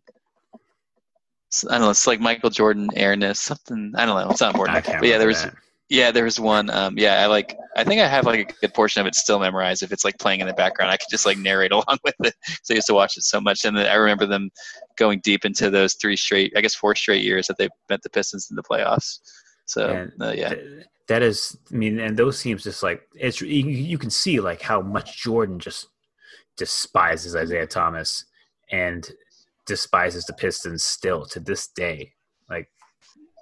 I 0.53 1.71
don't 1.71 1.81
know. 1.81 1.89
It's 1.89 2.07
like 2.07 2.19
Michael 2.19 2.49
Jordan 2.49 2.89
airness, 2.95 3.39
something. 3.39 3.93
I 3.95 4.05
don't 4.05 4.19
know. 4.19 4.29
It's 4.29 4.41
not 4.41 4.53
important. 4.53 4.85
But 4.85 5.07
yeah, 5.07 5.17
there 5.17 5.27
was 5.27 5.43
that. 5.43 5.55
Yeah, 5.93 6.09
there 6.09 6.23
was 6.23 6.39
one. 6.39 6.71
Um, 6.71 6.97
yeah, 6.97 7.21
I 7.21 7.27
like. 7.27 7.55
I 7.77 7.83
think 7.83 8.01
I 8.01 8.07
have 8.07 8.25
like 8.25 8.49
a 8.49 8.61
good 8.61 8.73
portion 8.73 8.99
of 8.99 9.05
it 9.05 9.13
still 9.13 9.37
memorized. 9.37 9.83
If 9.83 9.91
it's 9.91 10.03
like 10.03 10.17
playing 10.17 10.39
in 10.39 10.47
the 10.47 10.53
background, 10.53 10.89
I 10.89 10.97
could 10.97 11.07
just 11.11 11.23
like 11.23 11.37
narrate 11.37 11.71
along 11.71 11.99
with 12.03 12.15
it. 12.21 12.33
So 12.63 12.73
I 12.73 12.77
used 12.77 12.87
to 12.87 12.95
watch 12.95 13.15
it 13.15 13.21
so 13.21 13.39
much, 13.39 13.63
and 13.63 13.77
then 13.77 13.85
I 13.85 13.93
remember 13.93 14.25
them 14.25 14.49
going 14.95 15.21
deep 15.23 15.45
into 15.45 15.69
those 15.69 15.93
three 15.93 16.15
straight, 16.15 16.51
I 16.57 16.61
guess 16.61 16.73
four 16.73 16.95
straight 16.95 17.23
years 17.23 17.45
that 17.45 17.59
they 17.59 17.69
met 17.91 18.01
the 18.01 18.09
Pistons 18.09 18.47
in 18.49 18.55
the 18.55 18.63
playoffs. 18.63 19.19
So 19.67 20.09
uh, 20.19 20.31
yeah, 20.31 20.55
th- 20.55 20.85
that 21.09 21.21
is, 21.21 21.55
I 21.71 21.75
mean, 21.75 21.99
and 21.99 22.17
those 22.17 22.41
teams 22.41 22.63
just 22.63 22.81
like 22.81 23.03
it's 23.13 23.39
you, 23.39 23.47
you 23.47 23.99
can 23.99 24.09
see 24.09 24.39
like 24.39 24.63
how 24.63 24.81
much 24.81 25.21
Jordan 25.21 25.59
just 25.59 25.89
despises 26.57 27.35
Isiah 27.35 27.67
Thomas 27.67 28.25
and 28.71 29.07
despises 29.67 30.25
the 30.25 30.33
Pistons 30.33 30.81
still 30.83 31.27
to 31.27 31.39
this 31.39 31.67
day. 31.67 32.13
Like 32.49 32.67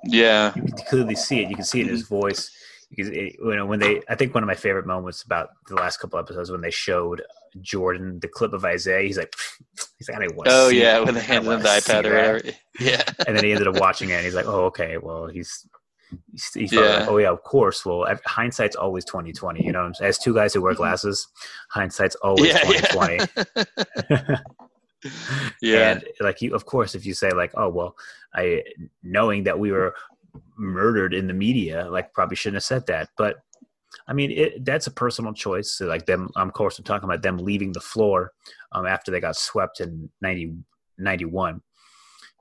yeah, 0.05 0.53
you 0.55 0.63
can 0.63 0.85
clearly 0.89 1.15
see 1.15 1.41
it. 1.41 1.49
You 1.49 1.55
can 1.55 1.65
see 1.65 1.81
it 1.81 1.87
in 1.87 1.89
his 1.89 2.03
mm-hmm. 2.03 2.19
voice. 2.19 2.51
You 2.89 3.05
it, 3.07 3.35
you 3.39 3.55
know, 3.55 3.65
when 3.65 3.79
they, 3.79 4.01
I 4.09 4.15
think 4.15 4.33
one 4.33 4.43
of 4.43 4.47
my 4.47 4.55
favorite 4.55 4.85
moments 4.85 5.23
about 5.23 5.49
the 5.67 5.75
last 5.75 5.97
couple 5.97 6.19
episodes 6.19 6.51
when 6.51 6.61
they 6.61 6.71
showed 6.71 7.21
Jordan 7.61 8.19
the 8.19 8.27
clip 8.27 8.53
of 8.53 8.65
Isiah. 8.65 9.01
He's 9.01 9.17
like, 9.17 9.33
he's 9.97 10.09
like, 10.09 10.17
I 10.17 10.25
don't 10.25 10.35
want 10.35 10.49
to 10.49 10.55
Oh 10.55 10.69
see 10.69 10.81
yeah, 10.81 10.99
when 10.99 11.13
they 11.13 11.21
I 11.21 11.23
handed 11.23 11.51
him 11.51 11.61
the 11.61 11.69
iPad 11.69 12.05
or 12.05 12.09
that." 12.09 12.33
whatever. 12.33 12.57
Yeah, 12.79 13.03
and 13.27 13.37
then 13.37 13.43
he 13.43 13.51
ended 13.51 13.67
up 13.67 13.79
watching 13.79 14.09
it 14.09 14.13
and 14.13 14.25
he's 14.25 14.33
like 14.33 14.47
oh 14.47 14.65
okay 14.65 14.97
well 14.97 15.27
he's 15.27 15.67
he's, 16.31 16.53
he 16.53 16.65
Yeah. 16.75 16.81
like, 16.99 17.09
oh 17.09 17.17
yeah 17.17 17.29
of 17.29 17.43
course 17.43 17.85
well 17.85 18.07
hindsight's 18.25 18.75
always 18.75 19.05
2020 19.05 19.63
you 19.63 19.71
know 19.71 19.91
as 20.01 20.17
two 20.17 20.33
guys 20.33 20.53
who 20.53 20.61
wear 20.61 20.73
mm-hmm. 20.73 20.81
glasses 20.81 21.27
hindsight's 21.69 22.15
always 22.15 22.53
yeah, 22.53 22.59
2020 22.59 23.17
yeah. 24.09 24.37
yeah, 25.61 25.91
and 25.91 26.03
like 26.19 26.41
you 26.41 26.53
of 26.53 26.65
course 26.65 26.95
if 26.95 27.05
you 27.05 27.13
say 27.13 27.31
like 27.31 27.51
oh 27.55 27.69
well 27.69 27.95
i 28.35 28.63
knowing 29.03 29.43
that 29.43 29.57
we 29.57 29.71
were 29.71 29.95
murdered 30.57 31.13
in 31.13 31.27
the 31.27 31.33
media 31.33 31.89
like 31.89 32.13
probably 32.13 32.35
shouldn't 32.35 32.55
have 32.55 32.63
said 32.63 32.85
that. 32.87 33.09
But 33.17 33.37
i 34.07 34.13
mean 34.13 34.31
it, 34.31 34.63
that's 34.63 34.87
a 34.87 34.91
personal 34.91 35.33
choice 35.33 35.71
so 35.71 35.85
like 35.85 36.05
them 36.05 36.29
of 36.35 36.53
course 36.53 36.77
i'm 36.77 36.85
talking 36.85 37.09
about 37.09 37.21
them 37.21 37.37
leaving 37.37 37.71
the 37.73 37.81
floor 37.81 38.31
um, 38.71 38.85
after 38.85 39.11
they 39.11 39.19
got 39.19 39.35
swept 39.35 39.81
in 39.81 40.09
90 40.21 40.53
91 40.97 41.61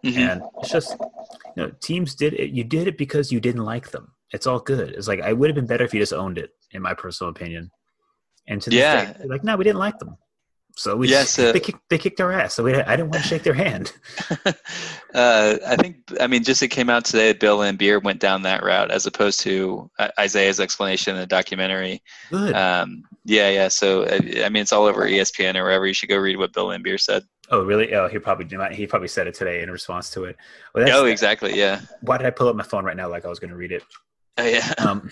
Mhm. 0.04 0.16
and 0.18 0.42
it's 0.62 0.70
just 0.70 0.96
you 1.56 1.62
know 1.62 1.70
teams 1.80 2.14
did 2.14 2.34
it 2.34 2.50
you 2.50 2.64
did 2.64 2.86
it 2.88 2.96
because 2.96 3.32
you 3.32 3.40
didn't 3.40 3.64
like 3.64 3.90
them. 3.90 4.12
It's 4.32 4.46
all 4.46 4.60
good. 4.60 4.90
It's 4.90 5.08
like 5.08 5.20
i 5.20 5.32
would 5.32 5.48
have 5.50 5.54
been 5.56 5.66
better 5.66 5.84
if 5.84 5.92
you 5.92 6.00
just 6.00 6.12
owned 6.12 6.38
it 6.38 6.50
in 6.70 6.82
my 6.82 6.94
personal 6.94 7.30
opinion. 7.30 7.70
And 8.46 8.62
to 8.62 8.70
this 8.70 8.78
Yeah. 8.84 9.12
day, 9.12 9.26
like 9.26 9.44
no 9.44 9.56
we 9.56 9.64
didn't 9.64 9.78
like 9.80 9.98
them 9.98 10.16
so 10.80 10.96
we 10.96 11.08
Yes, 11.08 11.38
uh, 11.38 11.52
they, 11.52 11.60
kicked, 11.60 11.88
they 11.90 11.98
kicked 11.98 12.20
our 12.20 12.32
ass 12.32 12.54
so 12.54 12.64
we, 12.64 12.74
i 12.74 12.96
didn't 12.96 13.10
want 13.10 13.22
to 13.22 13.28
shake 13.28 13.42
their 13.42 13.54
hand 13.54 13.92
uh, 15.14 15.56
I 15.66 15.76
think, 15.76 15.96
I 16.20 16.26
mean, 16.26 16.42
just 16.44 16.62
it 16.62 16.68
came 16.68 16.88
out 16.88 17.04
today 17.04 17.28
that 17.28 17.40
Bill 17.40 17.58
Laimbeer 17.58 18.02
went 18.02 18.20
down 18.20 18.42
that 18.42 18.62
route 18.62 18.90
as 18.90 19.06
opposed 19.06 19.40
to 19.40 19.90
uh, 19.98 20.08
Isiah's 20.22 20.60
explanation 20.60 21.14
in 21.14 21.20
the 21.20 21.26
documentary. 21.26 22.02
good 22.30 22.54
Um, 22.54 23.02
yeah, 23.24 23.50
yeah. 23.50 23.68
So, 23.68 24.04
uh, 24.04 24.18
I 24.44 24.48
mean, 24.48 24.62
it's 24.62 24.72
all 24.72 24.86
over 24.86 25.02
ESPN 25.02 25.56
or 25.56 25.64
wherever. 25.64 25.86
You 25.86 25.92
should 25.94 26.08
go 26.08 26.16
read 26.16 26.36
what 26.38 26.52
Bill 26.52 26.68
Laimbeer 26.68 26.98
said. 26.98 27.24
oh 27.50 27.62
really 27.64 27.92
oh 27.94 28.08
he 28.08 28.18
probably 28.18 28.46
he 28.74 28.86
probably 28.86 29.08
said 29.08 29.26
it 29.26 29.34
today 29.34 29.62
in 29.62 29.70
response 29.70 30.10
to 30.10 30.24
it 30.24 30.36
well, 30.74 30.84
that's, 30.84 30.96
Oh, 30.96 31.04
exactly. 31.06 31.58
Yeah. 31.58 31.80
why 32.02 32.16
did 32.18 32.26
i 32.26 32.30
pull 32.30 32.48
up 32.48 32.56
my 32.56 32.62
phone 32.62 32.84
right 32.84 32.96
now 32.96 33.08
like 33.08 33.24
i 33.24 33.28
was 33.28 33.40
going 33.40 33.50
to 33.50 33.56
read 33.56 33.72
it 33.72 33.82
Oh, 34.38 34.46
yeah. 34.46 34.72
um, 34.78 35.10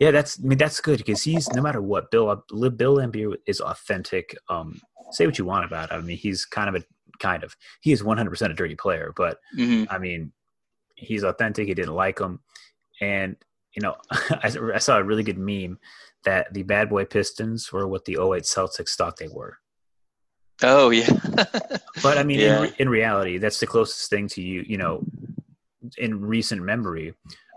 yeah, 0.00 0.10
that's 0.10 0.38
I 0.38 0.42
mean 0.46 0.58
that's 0.58 0.80
good 0.80 0.98
because 0.98 1.22
he's 1.22 1.48
no 1.50 1.62
matter 1.62 1.82
what 1.82 2.10
Bill 2.10 2.30
uh, 2.30 2.36
Bill 2.70 2.96
Laimbeer 2.96 3.36
is 3.46 3.60
authentic. 3.60 4.36
Um, 4.48 4.80
say 5.10 5.26
what 5.26 5.38
you 5.38 5.44
want 5.44 5.64
about 5.64 5.90
him. 5.90 5.98
I 5.98 6.02
mean 6.02 6.16
he's 6.16 6.44
kind 6.44 6.68
of 6.68 6.82
a 6.82 6.84
kind 7.18 7.42
of 7.42 7.56
he 7.80 7.92
is 7.92 8.04
100 8.04 8.30
percent 8.30 8.52
a 8.52 8.54
dirty 8.54 8.74
player, 8.76 9.12
but 9.16 9.38
hmm 9.56 9.84
I 9.90 9.98
mean 9.98 10.32
he's 10.94 11.22
authentic. 11.24 11.68
He 11.68 11.74
didn't 11.74 11.94
like 11.94 12.18
him, 12.18 12.40
and 13.00 13.36
you 13.74 13.82
know 13.82 13.96
I, 14.10 14.52
I 14.74 14.78
saw 14.78 14.98
a 14.98 15.04
really 15.04 15.22
good 15.22 15.38
meme 15.38 15.78
that 16.24 16.52
the 16.52 16.62
bad 16.64 16.90
boy 16.90 17.04
Pistons 17.04 17.72
were 17.72 17.86
what 17.86 18.04
the 18.04 18.14
08 18.14 18.42
Celtics 18.42 18.96
thought 18.96 19.16
they 19.18 19.28
were. 19.28 19.58
Oh, 20.62 20.90
yeah. 20.90 21.08
But 22.02 22.18
I 22.18 22.22
mean, 22.22 22.40
Yeah. 22.40 22.64
in, 22.64 22.72
in 22.78 22.88
reality, 22.88 23.38
that's 23.38 23.58
the 23.60 23.66
closest 23.66 24.08
thing 24.10 24.28
to 24.28 24.42
you. 24.42 24.64
You 24.66 24.78
know, 24.78 25.04
in 25.96 26.20
recent 26.20 26.62
memory, 26.62 27.14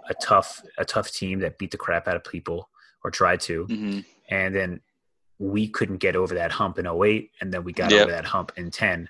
a 0.09 0.13
tough 0.15 0.63
a 0.77 0.85
tough 0.85 1.11
team 1.11 1.39
that 1.39 1.57
beat 1.57 1.71
the 1.71 1.77
crap 1.77 2.07
out 2.07 2.15
of 2.15 2.23
people 2.23 2.69
or 3.03 3.11
tried 3.11 3.39
to, 3.41 3.65
hmm 3.65 3.99
and 4.29 4.55
then 4.55 4.81
we 5.41 5.67
couldn't 5.67 5.97
get 5.97 6.15
over 6.15 6.35
that 6.35 6.51
hump 6.51 6.77
in 6.77 6.85
08, 6.85 7.31
and 7.41 7.51
then 7.51 7.63
we 7.63 7.73
got 7.73 7.91
Yep. 7.91 8.01
over 8.03 8.11
that 8.11 8.25
hump 8.25 8.51
in 8.57 8.69
10. 8.69 9.09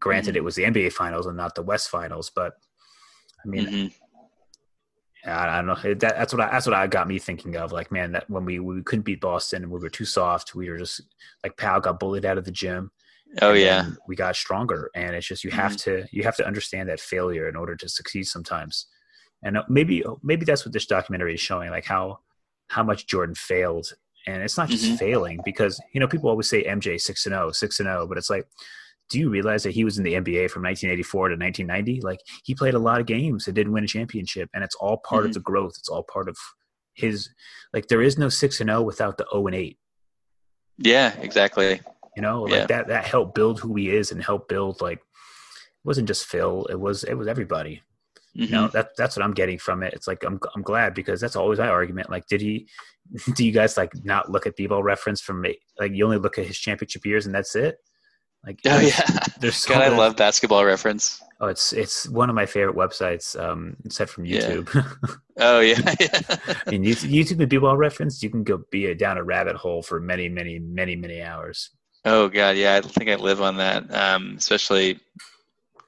Granted, 0.00 0.34
Mhm. 0.34 0.38
it 0.38 0.44
was 0.44 0.56
the 0.56 0.64
NBA 0.64 0.90
Finals 0.90 1.26
and 1.26 1.36
not 1.36 1.54
the 1.54 1.62
West 1.62 1.88
Finals, 1.88 2.30
but 2.30 2.58
I 3.44 3.48
mean, 3.48 3.66
hmm 3.66 3.86
I, 5.24 5.48
I 5.48 5.56
don't 5.62 5.66
know. 5.66 5.94
That, 5.94 6.00
that's 6.00 6.32
what 6.34 6.42
I, 6.42 6.50
that's 6.50 6.66
what 6.66 6.74
I 6.74 6.88
got 6.88 7.06
me 7.06 7.20
thinking 7.20 7.56
of. 7.56 7.70
Like, 7.70 7.92
man, 7.92 8.10
that 8.12 8.28
when 8.28 8.44
we 8.44 8.58
we 8.58 8.82
couldn't 8.82 9.04
beat 9.04 9.20
Boston 9.20 9.62
and 9.62 9.70
we 9.70 9.78
were 9.78 9.88
too 9.88 10.04
soft, 10.04 10.56
we 10.56 10.68
were 10.68 10.78
just 10.78 11.00
like 11.44 11.56
Pau 11.56 11.78
got 11.78 12.00
bullied 12.00 12.24
out 12.24 12.38
of 12.38 12.44
the 12.44 12.50
gym. 12.50 12.90
Oh, 13.40 13.52
yeah. 13.52 13.86
we 14.08 14.14
got 14.16 14.36
stronger 14.36 14.90
and 14.94 15.14
it's 15.16 15.26
just 15.26 15.42
you 15.42 15.50
have 15.50 15.74
to 15.78 16.04
you 16.10 16.22
have 16.22 16.36
to 16.36 16.46
understand 16.46 16.88
that 16.90 17.00
failure 17.00 17.48
in 17.48 17.56
order 17.56 17.74
to 17.74 17.88
succeed 17.88 18.24
sometimes 18.24 18.88
and 19.42 19.56
uh, 19.56 19.62
maybe 19.70 20.04
maybe 20.22 20.44
that's 20.44 20.66
what 20.66 20.72
this 20.74 20.84
documentary 20.84 21.32
is 21.32 21.40
showing 21.40 21.70
like 21.70 21.86
how 21.86 22.18
how 22.66 22.82
much 22.82 23.06
jordan 23.06 23.34
failed 23.34 23.94
and 24.26 24.42
it's 24.42 24.56
not 24.56 24.68
just 24.68 24.84
Mhm. 24.84 24.98
failing 24.98 25.40
because 25.44 25.80
you 25.92 26.00
know 26.00 26.08
people 26.08 26.30
always 26.30 26.48
say 26.48 26.64
mj 26.64 27.00
6 27.00 27.26
and 27.26 27.34
0 27.34 27.50
6 27.50 27.80
and 27.80 27.86
0 27.86 28.06
but 28.06 28.18
it's 28.18 28.30
like 28.30 28.46
do 29.12 29.18
you 29.18 29.28
realize 29.28 29.62
that 29.62 29.72
he 29.72 29.84
was 29.84 29.98
in 29.98 30.04
the 30.04 30.14
NBA 30.14 30.50
from 30.50 30.62
1984 30.62 31.28
to 31.28 31.34
1990? 31.34 32.00
Like 32.00 32.20
he 32.44 32.54
played 32.54 32.72
a 32.72 32.78
lot 32.78 32.98
of 32.98 33.06
games 33.06 33.46
and 33.46 33.54
didn't 33.54 33.74
win 33.74 33.84
a 33.84 33.86
championship, 33.86 34.48
and 34.54 34.64
it's 34.64 34.74
all 34.76 35.02
part 35.04 35.20
mm-hmm. 35.20 35.28
of 35.28 35.34
the 35.34 35.40
growth. 35.40 35.74
It's 35.78 35.90
all 35.90 36.02
part 36.02 36.30
of 36.30 36.36
his 36.94 37.28
like 37.74 37.88
there 37.88 38.00
is 38.00 38.16
no 38.16 38.30
six 38.30 38.60
and 38.60 38.68
zero 38.68 38.80
oh 38.80 38.82
without 38.82 39.18
the 39.18 39.26
zero 39.30 39.46
and 39.46 39.54
eight. 39.54 39.78
Yeah, 40.78 41.14
exactly. 41.20 41.80
You 42.16 42.22
know, 42.22 42.44
like 42.44 42.52
yeah. 42.52 42.66
that 42.66 42.88
that 42.88 43.04
helped 43.04 43.34
build 43.34 43.60
who 43.60 43.74
he 43.74 43.90
is 43.90 44.12
and 44.12 44.22
help 44.22 44.48
build 44.48 44.80
like 44.80 44.98
it 44.98 45.84
wasn't 45.84 46.08
just 46.08 46.24
Phil. 46.24 46.64
It 46.70 46.80
was 46.80 47.04
it 47.04 47.14
was 47.14 47.28
everybody. 47.28 47.82
Mm-hmm. 48.36 48.42
You 48.44 48.50
know, 48.50 48.68
that 48.68 48.90
that's 48.96 49.16
what 49.16 49.24
I'm 49.24 49.34
getting 49.34 49.58
from 49.58 49.82
it. 49.82 49.92
It's 49.92 50.06
like 50.06 50.24
I'm 50.24 50.40
I'm 50.54 50.62
glad 50.62 50.94
because 50.94 51.20
that's 51.20 51.36
always 51.36 51.58
my 51.58 51.68
argument. 51.68 52.10
Like, 52.10 52.26
did 52.26 52.40
he? 52.40 52.66
Do 53.34 53.44
you 53.44 53.52
guys 53.52 53.76
like 53.76 53.92
not 54.04 54.30
look 54.30 54.46
at 54.46 54.56
b-ball 54.56 54.82
reference 54.82 55.20
from 55.20 55.44
like 55.78 55.92
you 55.92 56.04
only 56.04 56.18
look 56.18 56.38
at 56.38 56.46
his 56.46 56.58
championship 56.58 57.04
years 57.04 57.26
and 57.26 57.34
that's 57.34 57.54
it? 57.54 57.76
Like, 58.44 58.58
oh 58.66 58.80
yeah, 58.80 59.00
there's 59.40 59.56
so 59.56 59.74
God, 59.74 59.82
I 59.82 59.88
love 59.88 60.16
basketball 60.16 60.64
reference. 60.64 61.22
Oh, 61.40 61.46
it's 61.46 61.72
it's 61.72 62.08
one 62.08 62.28
of 62.28 62.34
my 62.34 62.46
favorite 62.46 62.74
websites. 62.74 63.38
Um, 63.38 63.76
set 63.88 64.08
from 64.08 64.24
YouTube. 64.24 64.74
Yeah. 64.74 65.14
oh 65.38 65.60
yeah, 65.60 65.78
yeah. 66.00 66.20
and 66.66 66.84
YouTube, 66.84 67.10
YouTube 67.10 67.40
and 67.40 67.48
b-ball 67.48 67.76
reference, 67.76 68.22
you 68.22 68.30
can 68.30 68.42
go 68.42 68.62
be 68.70 68.92
down 68.94 69.18
a 69.18 69.22
rabbit 69.22 69.56
hole 69.56 69.82
for 69.82 70.00
many, 70.00 70.28
many, 70.28 70.58
many, 70.58 70.96
many 70.96 71.22
hours. 71.22 71.70
Oh 72.04 72.28
god, 72.28 72.56
yeah, 72.56 72.76
I 72.76 72.80
think 72.80 73.10
I 73.10 73.14
live 73.14 73.42
on 73.42 73.58
that. 73.58 73.92
Um, 73.94 74.34
especially 74.38 74.98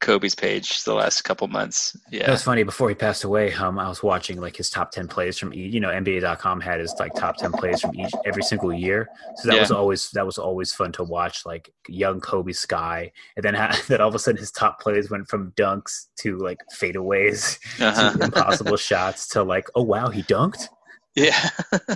Kobe's 0.05 0.35
page 0.35 0.85
the 0.85 0.93
last 0.93 1.23
couple 1.23 1.49
months. 1.49 1.97
Yeah, 2.11 2.27
that's 2.27 2.43
funny. 2.43 2.63
Before 2.63 2.91
he 2.91 2.95
passed 2.95 3.25
away, 3.25 3.55
um, 3.55 3.79
I 3.79 3.89
was 3.89 4.03
watching 4.03 4.39
like 4.39 4.55
his 4.55 4.69
top 4.69 4.91
ten 4.91 5.09
plays 5.09 5.39
from 5.39 5.55
each. 5.55 5.73
You 5.73 5.81
know, 5.81 5.89
NBA.com 5.89 6.61
had 6.61 6.79
his 6.79 6.95
like 7.01 7.15
top 7.15 7.39
ten 7.39 7.53
plays 7.53 7.81
from 7.81 7.99
each 7.99 8.13
every 8.27 8.43
single 8.43 8.71
year. 8.71 9.09
So 9.37 9.49
that 9.49 9.55
yeah. 9.55 9.61
was 9.61 9.71
always 9.71 10.11
that 10.11 10.27
was 10.27 10.37
always 10.37 10.75
fun 10.75 10.93
to 10.93 11.05
watch. 11.05 11.47
Like 11.47 11.73
young 11.89 12.21
Kobe 12.21 12.53
Sky, 12.53 13.13
and 13.37 13.43
then 13.43 13.55
that 13.89 14.01
all 14.03 14.09
of 14.09 14.15
a 14.15 14.19
sudden 14.19 14.39
his 14.39 14.51
top 14.51 14.79
plays 14.79 15.11
went 15.11 15.27
from 15.27 15.53
dunks 15.53 16.09
to 16.17 16.37
like 16.37 16.59
fadeaways 16.79 17.59
uh-huh. 17.81 18.13
to 18.13 18.25
impossible 18.25 18.77
shots 18.77 19.27
to 19.29 19.43
like 19.43 19.69
oh 19.75 19.83
wow 19.83 20.11
he 20.11 20.23
dunked. 20.25 20.69
Yeah, 21.17 21.49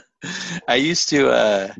I 0.68 0.76
used 0.76 1.10
to. 1.10 1.30
uh 1.30 1.74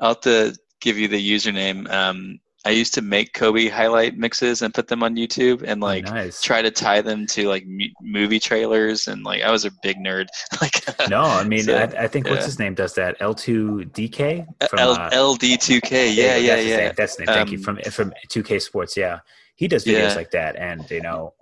I'll 0.00 0.10
have 0.10 0.20
to 0.22 0.56
give 0.80 0.96
you 0.96 1.08
the 1.08 1.20
username. 1.20 1.90
Um, 1.90 2.40
I 2.64 2.70
used 2.70 2.92
to 2.94 3.02
make 3.02 3.34
Kobe 3.34 3.68
highlight 3.68 4.18
mixes 4.18 4.62
and 4.62 4.74
put 4.74 4.88
them 4.88 5.02
on 5.02 5.14
YouTube 5.14 5.62
and 5.62 5.80
like 5.80 6.04
nice. 6.04 6.42
try 6.42 6.60
to 6.60 6.70
tie 6.70 7.00
them 7.00 7.26
to 7.28 7.48
like 7.48 7.62
m- 7.62 7.92
movie 8.02 8.40
trailers 8.40 9.06
and 9.06 9.22
like 9.22 9.42
I 9.42 9.50
was 9.50 9.64
a 9.64 9.70
big 9.82 9.98
nerd. 9.98 10.26
like 10.60 10.82
no, 11.08 11.22
I 11.22 11.44
mean 11.44 11.62
so, 11.62 11.76
I, 11.76 12.04
I, 12.04 12.08
think 12.08 12.26
yeah. 12.26 12.32
what's 12.32 12.44
his 12.44 12.58
name 12.58 12.74
does 12.74 12.94
that 12.94 13.18
L2DK 13.20 14.68
from 14.68 14.78
L- 14.78 14.92
uh, 14.92 15.10
LD2K. 15.10 16.14
Yeah, 16.14 16.36
yeah, 16.36 16.56
that's 16.56 16.66
yeah. 16.66 16.92
That's 16.92 17.18
name. 17.18 17.26
Thank 17.26 17.48
um, 17.48 17.52
you 17.52 17.58
from 17.58 17.78
from 17.90 18.12
2K 18.28 18.60
Sports. 18.60 18.96
Yeah, 18.96 19.20
he 19.54 19.68
does 19.68 19.84
videos 19.84 20.10
yeah. 20.10 20.14
like 20.14 20.32
that, 20.32 20.56
and 20.56 20.88
you 20.90 21.00
know. 21.00 21.34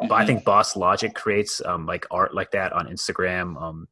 Mm-hmm. 0.00 0.14
I 0.14 0.24
think 0.24 0.44
Boss 0.44 0.76
Logic 0.76 1.14
creates 1.14 1.60
um, 1.66 1.84
like 1.84 2.06
art 2.10 2.32
like 2.32 2.52
that 2.52 2.72
on 2.72 2.86
Instagram. 2.86 3.60
Um, 3.60 3.86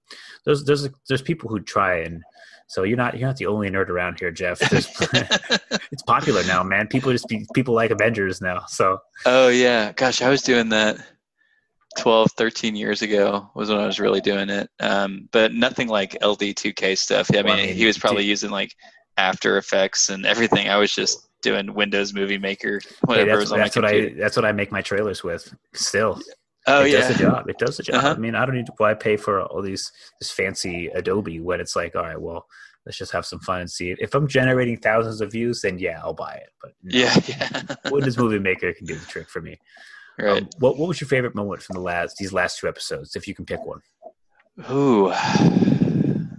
there's 0.46 0.64
there's 0.64 0.88
there's 1.06 1.20
people 1.20 1.50
who 1.50 1.60
try 1.60 1.98
and 1.98 2.22
so 2.68 2.82
you're 2.82 2.98
not 2.98 3.18
you're 3.18 3.28
not 3.28 3.36
the 3.36 3.46
only 3.46 3.70
nerd 3.70 3.88
around 3.88 4.20
here, 4.20 4.30
Jeff. 4.30 4.58
it's 4.72 6.02
popular 6.06 6.44
now, 6.44 6.62
man. 6.62 6.86
People 6.86 7.10
just 7.10 7.26
people 7.54 7.74
like 7.74 7.90
Avengers 7.90 8.40
now. 8.40 8.66
So 8.68 8.98
oh 9.26 9.48
yeah, 9.48 9.92
gosh, 9.92 10.22
I 10.22 10.28
was 10.28 10.42
doing 10.42 10.68
that 10.68 10.98
12, 11.98 12.30
13 12.32 12.76
years 12.76 13.00
ago 13.00 13.50
was 13.54 13.70
when 13.70 13.78
I 13.78 13.86
was 13.86 13.98
really 13.98 14.20
doing 14.20 14.50
it. 14.50 14.70
Um, 14.80 15.28
but 15.32 15.52
nothing 15.52 15.88
like 15.88 16.12
LD2K 16.20 16.96
stuff. 16.98 17.30
I 17.32 17.36
mean, 17.36 17.44
well, 17.46 17.54
I 17.54 17.66
mean 17.66 17.74
he 17.74 17.86
was 17.86 17.96
probably 17.96 18.22
dude, 18.22 18.30
using 18.30 18.50
like 18.50 18.74
After 19.16 19.56
Effects 19.56 20.10
and 20.10 20.26
everything. 20.26 20.68
I 20.68 20.76
was 20.76 20.94
just 20.94 21.28
doing 21.40 21.72
Windows 21.72 22.12
Movie 22.12 22.38
Maker, 22.38 22.80
whatever 23.04 23.30
hey, 23.30 23.36
that's, 23.36 23.50
that's 23.50 23.76
what 23.76 23.84
I 23.86 24.08
that's 24.10 24.36
what 24.36 24.44
I 24.44 24.52
make 24.52 24.70
my 24.70 24.82
trailers 24.82 25.24
with. 25.24 25.54
Still, 25.72 26.20
Oh 26.68 26.80
yeah. 26.80 26.86
it 26.86 26.92
yeah, 26.92 26.98
does 26.98 27.08
the 27.08 27.22
job. 27.24 27.48
It 27.48 27.58
does 27.58 27.76
the 27.76 27.82
job. 27.82 27.96
Uh-huh. 27.96 28.14
I 28.16 28.18
mean, 28.18 28.34
I 28.34 28.44
don't 28.46 28.54
need 28.54 28.66
to 28.66 28.72
why 28.76 28.94
pay 28.94 29.16
for 29.16 29.42
all 29.42 29.62
these 29.62 29.90
this 30.20 30.30
fancy 30.30 30.88
Adobe 30.88 31.40
when 31.40 31.60
it's 31.60 31.74
like, 31.74 31.96
all 31.96 32.02
right, 32.02 32.20
well, 32.20 32.46
let's 32.86 32.98
just 32.98 33.12
have 33.12 33.26
some 33.26 33.40
fun 33.40 33.60
and 33.60 33.70
see 33.70 33.90
it. 33.90 33.98
If 34.00 34.14
I'm 34.14 34.28
generating 34.28 34.78
thousands 34.78 35.20
of 35.20 35.32
views, 35.32 35.62
then 35.62 35.78
yeah, 35.78 36.00
I'll 36.02 36.14
buy 36.14 36.34
it. 36.34 36.50
But 36.62 36.72
no, 36.82 36.98
yeah, 36.98 37.16
yeah. 37.26 37.62
Windows 37.90 38.18
Movie 38.18 38.38
Maker 38.38 38.72
can 38.72 38.86
do 38.86 38.94
the 38.94 39.06
trick 39.06 39.28
for 39.28 39.40
me. 39.40 39.58
Right. 40.18 40.42
Um, 40.42 40.48
what 40.58 40.78
What 40.78 40.88
was 40.88 41.00
your 41.00 41.08
favorite 41.08 41.34
moment 41.34 41.62
from 41.62 41.74
the 41.74 41.82
last 41.82 42.16
these 42.18 42.32
last 42.32 42.58
two 42.58 42.68
episodes, 42.68 43.16
if 43.16 43.28
you 43.28 43.34
can 43.34 43.44
pick 43.44 43.64
one? 43.64 43.80
Ooh, 44.70 45.12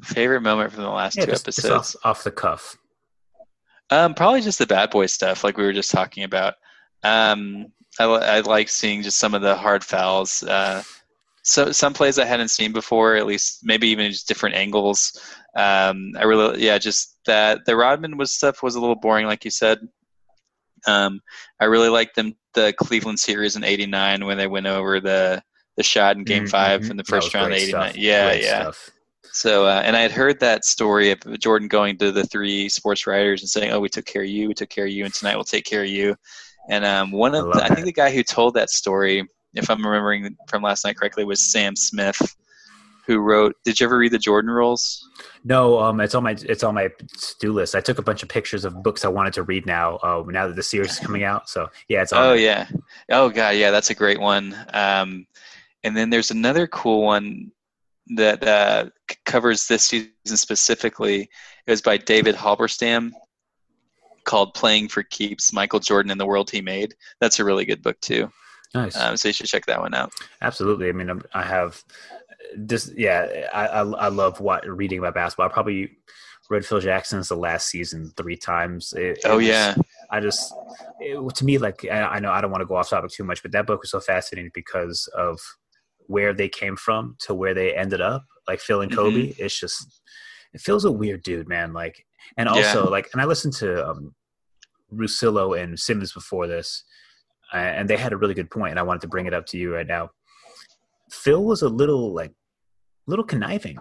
favorite 0.04 0.42
moment 0.42 0.74
from 0.74 0.84
the 0.84 0.90
last 0.90 1.18
yeah, 1.18 1.26
two 1.26 1.32
just, 1.32 1.46
episodes. 1.46 1.94
Just 1.94 1.96
off, 1.98 2.18
off 2.18 2.24
the 2.24 2.32
cuff. 2.32 2.78
Um, 3.92 4.14
probably 4.14 4.42
just 4.42 4.60
the 4.60 4.68
bad 4.68 4.92
boy 4.92 5.06
stuff, 5.06 5.44
like 5.44 5.58
we 5.58 5.64
were 5.64 5.74
just 5.74 5.92
talking 5.92 6.24
about. 6.24 6.56
Um, 7.04 7.68
I, 8.00 8.06
I 8.06 8.40
like 8.42 8.70
seeing 8.70 9.02
just 9.02 9.18
some 9.18 9.34
of 9.34 9.42
the 9.42 9.56
hard 9.56 9.84
fouls. 9.84 10.42
Uh, 10.44 10.84
so 11.44 11.72
some 11.72 11.94
plays 11.94 12.20
I 12.20 12.26
hadn't 12.26 12.50
seen 12.50 12.72
before, 12.72 13.16
at 13.16 13.26
least 13.26 13.60
maybe 13.64 13.88
even 13.90 14.12
just 14.12 14.28
different 14.28 14.56
angles. 14.56 15.20
Um, 15.56 16.14
I 16.18 16.24
really, 16.24 16.64
yeah, 16.64 16.78
just 16.78 17.18
that 17.26 17.66
the 17.66 17.76
Rodman 17.76 18.18
was 18.18 18.32
stuff 18.32 18.64
was 18.64 18.76
a 18.76 18.80
little 18.80 18.96
boring, 18.96 19.26
like 19.26 19.46
you 19.46 19.52
said. 19.52 19.80
Um, 20.88 21.22
I 21.60 21.66
really 21.66 21.90
liked 21.90 22.16
them 22.16 22.36
the 22.54 22.74
Cleveland 22.74 23.20
series 23.20 23.56
in 23.56 23.64
'89 23.64 24.26
when 24.26 24.38
they 24.38 24.48
went 24.48 24.68
over 24.68 25.00
the 25.00 25.42
the 25.76 25.84
shot 25.84 26.18
in 26.18 26.24
Game 26.24 26.44
mm-hmm. 26.44 26.50
Five 26.50 26.90
in 26.90 26.98
the 26.98 27.04
first 27.04 27.34
round. 27.34 27.54
'89, 27.54 27.94
yeah, 27.96 28.30
great 28.30 28.44
yeah. 28.44 28.62
Stuff. 28.62 28.90
So, 29.32 29.66
uh, 29.66 29.82
and 29.86 29.96
I 29.96 30.02
had 30.02 30.12
heard 30.12 30.40
that 30.40 30.66
story 30.66 31.12
of 31.12 31.40
Jordan 31.40 31.68
going 31.68 31.98
to 31.98 32.12
the 32.12 32.26
three 32.26 32.68
sports 32.68 33.08
writers 33.08 33.42
and 33.42 33.50
saying, 33.50 33.72
"Oh, 33.72 33.80
we 33.80 33.90
took 33.90 34.06
care 34.06 34.24
of 34.24 34.30
you, 34.30 34.48
we 34.48 34.54
took 34.54 34.70
care 34.70 34.86
of 34.86 34.92
you, 34.92 35.06
and 35.06 35.14
tonight 35.14 35.36
we'll 35.36 35.44
take 35.44 35.66
care 35.66 35.84
of 35.84 35.90
you." 35.90 36.16
And 36.70 36.86
um, 36.86 37.12
one 37.12 37.36
of 37.36 37.50
I, 37.50 37.58
the, 37.58 37.64
I 37.64 37.68
think 37.70 37.86
the 37.86 37.92
guy 37.92 38.12
who 38.12 38.24
told 38.24 38.54
that 38.54 38.70
story, 38.70 39.28
if 39.56 39.70
I'm 39.70 39.84
remembering 39.86 40.38
from 40.48 40.62
last 40.62 40.86
night 40.86 40.96
correctly, 40.96 41.26
was 41.26 41.42
Sam 41.42 41.76
Smith, 41.76 42.36
who 43.08 43.18
wrote. 43.18 43.56
Did 43.66 43.80
you 43.80 43.88
ever 43.88 43.98
read 43.98 44.12
the 44.12 44.20
Jordan 44.20 44.52
Rules? 44.52 45.04
No, 45.44 45.80
um, 45.80 46.00
it's 46.00 46.14
on 46.14 46.24
my 46.24 46.38
it's 46.42 46.64
on 46.64 46.76
my 46.76 46.88
to-do 46.88 47.52
list. 47.52 47.74
I 47.74 47.82
took 47.82 47.98
a 47.98 48.04
bunch 48.04 48.22
of 48.22 48.30
pictures 48.30 48.66
of 48.66 48.84
books 48.84 49.04
I 49.04 49.08
wanted 49.08 49.34
to 49.34 49.44
read 49.44 49.66
now. 49.66 49.98
Uh, 49.98 50.24
now 50.28 50.48
that 50.48 50.56
the 50.56 50.64
series 50.64 50.92
is 50.92 51.00
coming 51.00 51.24
out, 51.24 51.50
so 51.50 51.70
yeah, 51.88 52.04
it's. 52.04 52.14
oh 52.14 52.30
there. 52.30 52.38
yeah, 52.38 52.68
oh 53.10 53.30
god, 53.30 53.56
yeah, 53.56 53.72
that's 53.72 53.90
a 53.90 53.96
great 53.96 54.20
one. 54.20 54.56
Um, 54.72 55.26
and 55.84 55.98
then 55.98 56.12
there's 56.12 56.30
another 56.30 56.68
cool 56.68 57.02
one 57.04 57.52
that 58.16 58.46
uh, 58.46 58.90
covers 59.26 59.68
this 59.68 59.86
season 59.86 60.12
specifically. 60.26 61.30
It 61.66 61.72
was 61.72 61.82
by 61.82 61.98
David 61.98 62.36
Halberstam 62.36 63.12
called 64.30 64.54
"Playing 64.54 64.88
for 64.88 65.02
Keeps: 65.02 65.52
Michael 65.52 65.80
Jordan 65.80 66.12
and 66.12 66.22
the 66.22 66.26
World 66.26 66.52
He 66.52 66.62
Made." 66.62 66.94
That's 67.20 67.40
a 67.40 67.44
really 67.44 67.66
good 67.66 67.82
book 67.82 68.00
too. 68.00 68.32
Nice. 68.76 68.96
Um, 68.96 69.18
so 69.18 69.30
you 69.30 69.34
should 69.34 69.48
check 69.48 69.66
that 69.66 69.82
one 69.82 69.96
out. 69.96 70.12
Absolutely. 70.42 70.90
I 70.90 70.92
mean, 70.92 71.22
I 71.34 71.44
have 71.44 71.84
just, 72.68 72.96
Yeah, 72.96 73.48
I 73.52 73.66
I, 73.68 73.82
I 73.82 74.08
love 74.10 74.40
what 74.40 74.68
reading 74.68 75.00
about 75.00 75.16
basketball. 75.16 75.48
I 75.48 75.52
probably 75.52 75.98
read 76.50 76.66
Phil 76.66 76.80
Jackson's 76.80 77.30
the 77.30 77.36
last 77.36 77.70
season 77.70 78.12
three 78.16 78.38
times. 78.38 78.94
It, 78.94 79.18
it 79.18 79.26
oh 79.26 79.38
was, 79.38 79.48
yeah. 79.48 79.76
I 80.12 80.20
just 80.20 80.54
it, 81.00 81.36
to 81.36 81.46
me 81.46 81.58
like 81.58 81.84
I, 81.86 82.02
I 82.02 82.20
know 82.20 82.32
I 82.32 82.42
don't 82.42 82.52
want 82.52 82.62
to 82.62 82.68
go 82.68 82.76
off 82.76 82.90
topic 82.90 83.12
too 83.12 83.24
much, 83.24 83.42
but 83.42 83.52
that 83.54 83.66
book 83.66 83.82
was 83.82 83.92
so 83.92 84.00
fascinating 84.00 84.52
because 84.54 85.10
of 85.18 85.40
where 86.08 86.34
they 86.34 86.50
came 86.50 86.76
from 86.76 87.16
to 87.22 87.34
where 87.34 87.54
they 87.54 87.76
ended 87.76 88.02
up. 88.02 88.24
Like 88.48 88.60
Phil 88.60 88.82
and 88.82 88.92
Kobe, 88.92 89.30
mm-hmm. 89.30 89.44
it's 89.44 89.60
just 89.60 90.02
it 90.54 90.62
feels 90.62 90.86
a 90.86 90.92
weird 90.92 91.24
dude, 91.24 91.48
man. 91.48 91.74
Like 91.74 92.04
and 92.38 92.50
also 92.50 92.84
yeah. 92.84 92.90
like 92.90 93.10
and 93.14 93.22
I 93.22 93.26
listened 93.26 93.54
to 93.56 93.88
um 93.88 94.14
Russillo 94.94 95.62
and 95.62 95.80
Simmons 95.80 96.14
before 96.14 96.48
this, 96.48 96.84
and 97.54 97.90
they 97.90 97.98
had 97.98 98.14
a 98.14 98.18
really 98.18 98.34
good 98.34 98.50
point, 98.50 98.72
and 98.72 98.80
I 98.80 98.84
wanted 98.84 99.02
to 99.02 99.08
bring 99.08 99.26
it 99.26 99.34
up 99.34 99.46
to 99.48 99.58
you 99.58 99.74
right 99.74 99.88
now. 99.88 100.12
Phil 101.12 101.44
was 101.44 101.62
a 101.62 101.70
little 101.70 102.14
like, 102.14 102.32
little 103.08 103.26
conniving 103.26 103.80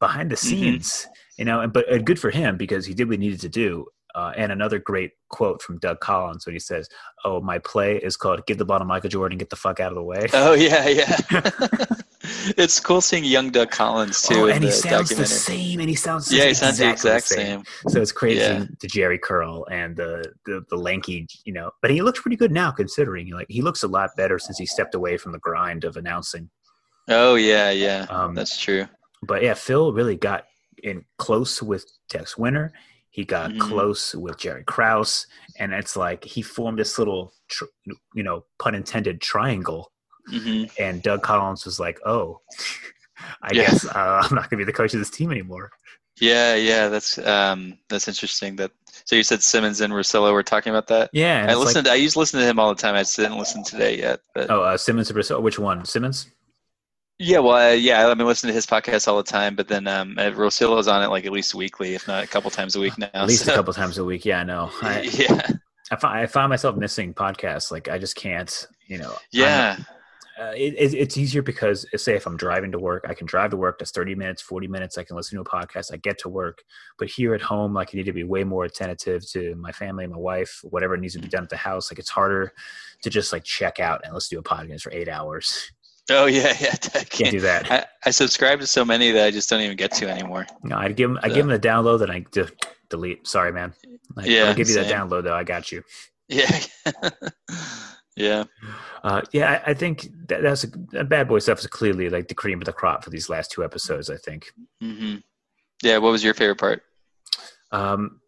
behind 0.00 0.30
the 0.30 0.36
mm-hmm. 0.36 0.48
scenes, 0.48 0.88
mm-hmm. 0.90 1.12
you 1.38 1.44
know, 1.44 1.60
and 1.60 1.72
but 1.72 1.90
uh, 1.92 1.98
good 1.98 2.20
for 2.20 2.30
him 2.30 2.56
because 2.56 2.86
he 2.86 2.94
did 2.94 3.08
what 3.08 3.14
he 3.14 3.18
needed 3.18 3.40
to 3.40 3.48
do. 3.48 3.86
Uh, 4.14 4.32
and 4.36 4.50
another 4.50 4.78
great 4.78 5.12
quote 5.28 5.60
from 5.62 5.78
Doug 5.78 6.00
Collins 6.00 6.46
when 6.46 6.54
he 6.54 6.58
says, 6.58 6.88
"Oh, 7.24 7.40
my 7.40 7.58
play 7.58 7.98
is 7.98 8.16
called 8.16 8.44
Give 8.46 8.58
the 8.58 8.64
ball 8.64 8.78
to 8.78 8.84
Michael 8.84 9.10
Jordan, 9.10 9.38
get 9.38 9.50
the 9.50 9.56
fuck 9.56 9.80
out 9.80 9.92
of 9.92 9.96
the 9.96 10.02
way." 10.02 10.26
Oh 10.32 10.54
yeah, 10.54 10.88
yeah. 10.88 11.18
it's 12.56 12.80
cool 12.80 13.00
seeing 13.00 13.24
young 13.24 13.50
Doug 13.50 13.70
Collins 13.70 14.22
too. 14.22 14.42
Oh, 14.42 14.46
and 14.46 14.64
he 14.64 14.72
sounds 14.72 15.10
the 15.10 15.24
same, 15.24 15.78
and 15.78 15.88
he 15.88 15.94
sounds 15.94 16.32
yeah, 16.32 16.46
he 16.46 16.54
sounds 16.54 16.80
exactly 16.80 17.10
the 17.10 17.16
exact 17.16 17.26
same. 17.26 17.64
same. 17.64 17.92
So 17.92 18.02
it's 18.02 18.10
crazy 18.10 18.40
yeah. 18.40 18.64
the 18.80 18.88
Jheri 18.88 19.20
curl 19.20 19.64
and 19.70 19.96
the, 19.96 20.32
the 20.44 20.64
the 20.68 20.76
lanky, 20.76 21.28
you 21.44 21.52
know. 21.52 21.70
But 21.80 21.92
he 21.92 22.02
looks 22.02 22.20
pretty 22.20 22.36
good 22.36 22.50
now, 22.50 22.72
considering 22.72 23.30
like 23.30 23.46
he 23.48 23.62
looks 23.62 23.84
a 23.84 23.88
lot 23.88 24.10
better 24.16 24.38
since 24.38 24.58
he 24.58 24.66
stepped 24.66 24.96
away 24.96 25.16
from 25.16 25.30
the 25.30 25.38
grind 25.38 25.84
of 25.84 25.96
announcing. 25.96 26.50
Oh 27.06 27.36
yeah, 27.36 27.70
yeah, 27.70 28.06
um, 28.10 28.34
that's 28.34 28.58
true. 28.58 28.86
But 29.22 29.44
yeah, 29.44 29.54
Phil 29.54 29.92
really 29.92 30.16
got 30.16 30.46
in 30.82 31.04
close 31.18 31.62
with 31.62 31.86
Tex 32.08 32.36
Winter. 32.36 32.72
He 33.10 33.24
got 33.24 33.50
mm-hmm. 33.50 33.60
close 33.60 34.14
with 34.14 34.38
Jerry 34.38 34.64
Krause, 34.64 35.26
and 35.58 35.72
it's 35.72 35.96
like 35.96 36.24
he 36.24 36.42
formed 36.42 36.78
this 36.80 36.98
little, 36.98 37.32
tr- 37.48 37.64
you 38.14 38.22
know, 38.22 38.44
pun 38.58 38.74
intended, 38.74 39.20
triangle 39.20 39.92
Mm-hmm. 40.32 40.82
And 40.82 41.02
Doug 41.02 41.22
Collins 41.22 41.64
was 41.64 41.80
like, 41.80 42.00
"Oh, 42.04 42.40
I 43.42 43.50
yeah. 43.52 43.62
guess 43.62 43.86
uh, 43.86 44.22
I'm 44.24 44.34
not 44.34 44.50
going 44.50 44.58
to 44.58 44.64
be 44.64 44.64
the 44.64 44.72
coach 44.72 44.94
of 44.94 45.00
this 45.00 45.10
team 45.10 45.30
anymore." 45.30 45.70
Yeah, 46.20 46.54
yeah, 46.56 46.88
that's 46.88 47.18
um, 47.18 47.78
that's 47.88 48.08
interesting. 48.08 48.56
That 48.56 48.72
So 49.04 49.16
you 49.16 49.22
said 49.22 49.42
Simmons 49.42 49.80
and 49.80 49.92
Russillo 49.92 50.32
were 50.32 50.42
talking 50.42 50.70
about 50.70 50.88
that. 50.88 51.10
Yeah, 51.12 51.46
I 51.48 51.54
listened. 51.54 51.86
Like, 51.86 51.94
I 51.94 51.96
used 51.96 52.14
to 52.14 52.20
listen 52.20 52.40
to 52.40 52.46
him 52.46 52.58
all 52.58 52.74
the 52.74 52.80
time. 52.80 52.94
I 52.94 53.00
just 53.00 53.16
didn't 53.16 53.38
listen 53.38 53.64
today 53.64 53.98
yet. 53.98 54.20
But 54.34 54.50
oh, 54.50 54.62
uh, 54.62 54.76
Simmons 54.76 55.10
and 55.10 55.18
Russillo. 55.18 55.42
Which 55.42 55.58
one? 55.58 55.84
Simmons. 55.84 56.30
Yeah, 57.20 57.40
well, 57.40 57.70
uh, 57.70 57.72
yeah, 57.72 58.06
I've 58.06 58.16
been 58.16 58.28
listening 58.28 58.52
to 58.52 58.54
his 58.54 58.66
podcast 58.66 59.08
all 59.08 59.16
the 59.16 59.24
time, 59.24 59.56
but 59.56 59.66
then 59.66 59.88
um, 59.88 60.14
Russillo's 60.16 60.86
on 60.86 61.02
it 61.02 61.08
like 61.08 61.26
at 61.26 61.32
least 61.32 61.52
weekly, 61.52 61.94
if 61.96 62.06
not 62.06 62.22
a 62.22 62.28
couple 62.28 62.48
times 62.48 62.76
a 62.76 62.80
week 62.80 62.96
now. 62.96 63.10
At 63.12 63.26
least 63.26 63.44
so. 63.44 63.52
a 63.52 63.56
couple 63.56 63.74
times 63.74 63.98
a 63.98 64.04
week. 64.04 64.24
Yeah, 64.24 64.40
I 64.40 64.44
know. 64.44 64.70
I, 64.82 65.00
yeah, 65.12 65.48
I 65.90 65.96
find, 65.96 66.18
I 66.18 66.26
find 66.26 66.48
myself 66.48 66.76
missing 66.76 67.14
podcasts. 67.14 67.72
Like 67.72 67.88
I 67.88 67.98
just 67.98 68.14
can't. 68.14 68.66
You 68.86 68.98
know. 68.98 69.16
Yeah. 69.32 69.78
Uh, 70.40 70.52
it, 70.56 70.74
it's 70.78 71.16
easier 71.16 71.42
because 71.42 71.84
say 71.96 72.14
if 72.14 72.26
I'm 72.26 72.36
driving 72.36 72.70
to 72.72 72.78
work, 72.78 73.04
I 73.08 73.14
can 73.14 73.26
drive 73.26 73.50
to 73.50 73.56
work. 73.56 73.78
That's 73.78 73.90
30 73.90 74.14
minutes, 74.14 74.40
40 74.40 74.68
minutes. 74.68 74.96
I 74.96 75.02
can 75.04 75.16
listen 75.16 75.36
to 75.36 75.42
a 75.42 75.44
podcast. 75.44 75.92
I 75.92 75.96
get 75.96 76.18
to 76.20 76.28
work. 76.28 76.62
But 76.98 77.08
here 77.08 77.34
at 77.34 77.40
home, 77.40 77.74
like 77.74 77.90
I 77.92 77.96
need 77.96 78.04
to 78.04 78.12
be 78.12 78.24
way 78.24 78.44
more 78.44 78.64
attentive 78.64 79.28
to 79.30 79.56
my 79.56 79.72
family, 79.72 80.06
my 80.06 80.16
wife, 80.16 80.60
whatever 80.62 80.96
needs 80.96 81.14
to 81.14 81.20
be 81.20 81.28
done 81.28 81.42
at 81.42 81.48
the 81.48 81.56
house. 81.56 81.90
Like 81.90 81.98
it's 81.98 82.10
harder 82.10 82.52
to 83.02 83.10
just 83.10 83.32
like 83.32 83.44
check 83.44 83.80
out 83.80 84.02
and 84.04 84.12
let's 84.12 84.28
do 84.28 84.38
a 84.38 84.42
podcast 84.42 84.82
for 84.82 84.92
eight 84.92 85.08
hours. 85.08 85.70
Oh 86.10 86.26
yeah, 86.26 86.54
yeah. 86.60 86.70
I 86.72 86.78
can't, 86.78 87.10
can't 87.10 87.30
do 87.32 87.40
that. 87.40 87.70
I, 87.70 87.84
I, 88.06 88.10
subscribe 88.10 88.60
to 88.60 88.66
so 88.66 88.84
many 88.84 89.10
that 89.10 89.26
I 89.26 89.30
just 89.30 89.50
don't 89.50 89.60
even 89.60 89.76
get 89.76 89.92
to 89.94 90.08
anymore. 90.08 90.46
No, 90.62 90.76
I'd 90.76 90.96
give 90.96 91.10
them. 91.10 91.18
So. 91.20 91.28
I 91.30 91.34
give 91.34 91.46
them 91.46 91.54
a 91.54 91.58
download, 91.58 92.00
and 92.02 92.10
I 92.10 92.24
just 92.32 92.54
delete. 92.88 93.26
Sorry, 93.26 93.52
man. 93.52 93.74
Like, 94.16 94.26
yeah, 94.26 94.44
I'll 94.44 94.54
give 94.54 94.68
you 94.68 94.74
same. 94.74 94.88
that 94.88 94.94
download 94.94 95.24
though. 95.24 95.34
I 95.34 95.44
got 95.44 95.70
you. 95.70 95.82
Yeah. 96.28 96.60
yeah. 98.18 98.44
Uh, 99.04 99.22
yeah, 99.32 99.62
I, 99.66 99.70
I 99.70 99.74
think 99.74 100.08
that, 100.28 100.42
that's 100.42 100.64
a, 100.94 101.04
bad 101.04 101.28
boy 101.28 101.38
stuff 101.38 101.60
is 101.60 101.66
clearly 101.66 102.10
like 102.10 102.28
the 102.28 102.34
cream 102.34 102.58
of 102.58 102.64
the 102.64 102.72
crop 102.72 103.04
for 103.04 103.10
these 103.10 103.28
last 103.28 103.50
two 103.50 103.64
episodes. 103.64 104.10
I 104.10 104.16
think. 104.16 104.52
Mm-hmm. 104.82 105.16
Yeah. 105.82 105.98
What 105.98 106.12
was 106.12 106.24
your 106.24 106.34
favorite 106.34 106.58
part? 106.58 106.82
Um, 107.70 108.20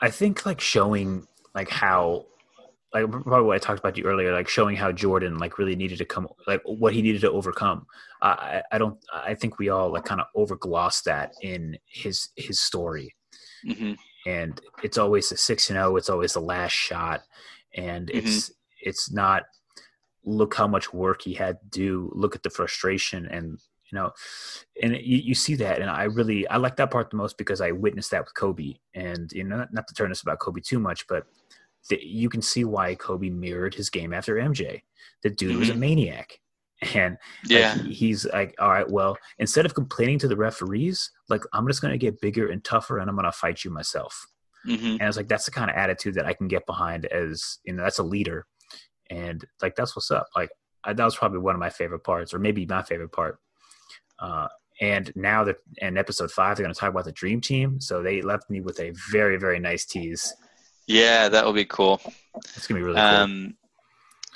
I 0.00 0.10
think 0.10 0.44
like 0.44 0.60
showing 0.60 1.26
like 1.54 1.70
how 1.70 2.26
like 2.92 3.10
probably 3.10 3.46
what 3.46 3.54
I 3.54 3.58
talked 3.58 3.78
about 3.78 3.96
you 3.96 4.04
earlier, 4.04 4.32
like 4.32 4.48
showing 4.48 4.76
how 4.76 4.92
Jordan 4.92 5.38
like 5.38 5.58
really 5.58 5.76
needed 5.76 5.98
to 5.98 6.04
come, 6.04 6.28
like 6.46 6.60
what 6.64 6.92
he 6.92 7.00
needed 7.00 7.22
to 7.22 7.30
overcome. 7.30 7.86
I 8.20 8.62
I 8.70 8.78
don't 8.78 8.98
I 9.12 9.34
think 9.34 9.58
we 9.58 9.70
all 9.70 9.92
like 9.92 10.04
kind 10.04 10.20
of 10.20 10.26
overglossed 10.36 11.04
that 11.04 11.32
in 11.40 11.78
his 11.86 12.28
his 12.36 12.60
story, 12.60 13.14
mm-hmm. 13.66 13.92
And 14.26 14.60
it's 14.82 14.98
always 14.98 15.30
a 15.32 15.36
six 15.36 15.70
and 15.70 15.76
zero. 15.76 15.92
Oh, 15.92 15.96
it's 15.96 16.10
always 16.10 16.34
the 16.34 16.40
last 16.40 16.72
shot, 16.72 17.22
and 17.74 18.08
mm-hmm. 18.08 18.26
it's 18.26 18.52
it's 18.80 19.12
not 19.12 19.44
look 20.24 20.54
how 20.54 20.68
much 20.68 20.92
work 20.92 21.22
he 21.22 21.34
had 21.34 21.58
to 21.60 21.68
do. 21.70 22.12
Look 22.14 22.36
at 22.36 22.42
the 22.42 22.50
frustration 22.50 23.26
and 23.26 23.58
you 23.90 23.98
know 23.98 24.10
and 24.82 24.92
you, 24.94 25.18
you 25.18 25.34
see 25.34 25.54
that 25.54 25.82
and 25.82 25.90
i 25.90 26.04
really 26.04 26.48
i 26.48 26.56
like 26.56 26.76
that 26.76 26.90
part 26.90 27.10
the 27.10 27.16
most 27.18 27.36
because 27.36 27.60
i 27.60 27.70
witnessed 27.70 28.10
that 28.10 28.24
with 28.24 28.32
kobe 28.32 28.72
and 28.94 29.30
you 29.32 29.44
know 29.44 29.58
not, 29.58 29.74
not 29.74 29.86
to 29.86 29.92
turn 29.92 30.08
this 30.08 30.22
about 30.22 30.38
kobe 30.38 30.62
too 30.62 30.78
much 30.78 31.06
but 31.08 31.26
the, 31.88 31.98
you 32.02 32.28
can 32.28 32.42
see 32.42 32.64
why 32.64 32.94
Kobe 32.94 33.30
mirrored 33.30 33.74
his 33.74 33.90
game 33.90 34.12
after 34.12 34.36
MJ. 34.36 34.82
The 35.22 35.30
dude 35.30 35.50
mm-hmm. 35.50 35.60
was 35.60 35.68
a 35.68 35.72
mm-hmm. 35.72 35.80
maniac. 35.80 36.40
And 36.94 37.16
yeah, 37.46 37.76
like, 37.78 37.90
he's 37.92 38.26
like, 38.26 38.54
all 38.58 38.68
right, 38.68 38.88
well, 38.88 39.16
instead 39.38 39.66
of 39.66 39.74
complaining 39.74 40.18
to 40.20 40.28
the 40.28 40.36
referees, 40.36 41.10
like 41.28 41.42
I'm 41.52 41.66
just 41.66 41.80
going 41.80 41.92
to 41.92 41.98
get 41.98 42.20
bigger 42.20 42.48
and 42.50 42.62
tougher, 42.64 42.98
and 42.98 43.08
I'm 43.08 43.16
going 43.16 43.24
to 43.24 43.32
fight 43.32 43.64
you 43.64 43.70
myself. 43.70 44.26
Mm-hmm. 44.66 44.98
And 44.98 45.02
it's 45.02 45.16
like 45.16 45.28
that's 45.28 45.44
the 45.44 45.50
kind 45.50 45.70
of 45.70 45.76
attitude 45.76 46.14
that 46.14 46.26
I 46.26 46.34
can 46.34 46.48
get 46.48 46.66
behind 46.66 47.06
as 47.06 47.58
you 47.64 47.72
know 47.72 47.82
that's 47.82 47.98
a 47.98 48.04
leader, 48.04 48.46
and 49.10 49.44
like 49.60 49.76
that's 49.76 49.94
what's 49.94 50.10
up. 50.10 50.28
Like 50.34 50.50
I, 50.84 50.92
that 50.92 51.04
was 51.04 51.16
probably 51.16 51.38
one 51.38 51.54
of 51.54 51.60
my 51.60 51.70
favorite 51.70 52.04
parts, 52.04 52.34
or 52.34 52.38
maybe 52.38 52.66
my 52.66 52.82
favorite 52.82 53.12
part. 53.12 53.38
Uh, 54.18 54.48
and 54.80 55.12
now 55.14 55.44
that 55.44 55.56
in 55.78 55.96
episode 55.96 56.30
five, 56.30 56.56
they're 56.56 56.64
going 56.64 56.74
to 56.74 56.78
talk 56.78 56.90
about 56.90 57.04
the 57.04 57.12
dream 57.12 57.40
team. 57.40 57.80
So 57.80 58.02
they 58.02 58.22
left 58.22 58.50
me 58.50 58.60
with 58.60 58.80
a 58.80 58.92
very 59.10 59.36
very 59.36 59.58
nice 59.58 59.84
tease 59.84 60.34
yeah, 60.86 61.28
that 61.28 61.44
will 61.44 61.52
be 61.52 61.64
cool. 61.64 62.00
It's 62.56 62.66
gonna 62.66 62.80
be 62.80 62.84
really 62.84 62.98
um, 62.98 63.30
cool. 63.30 63.61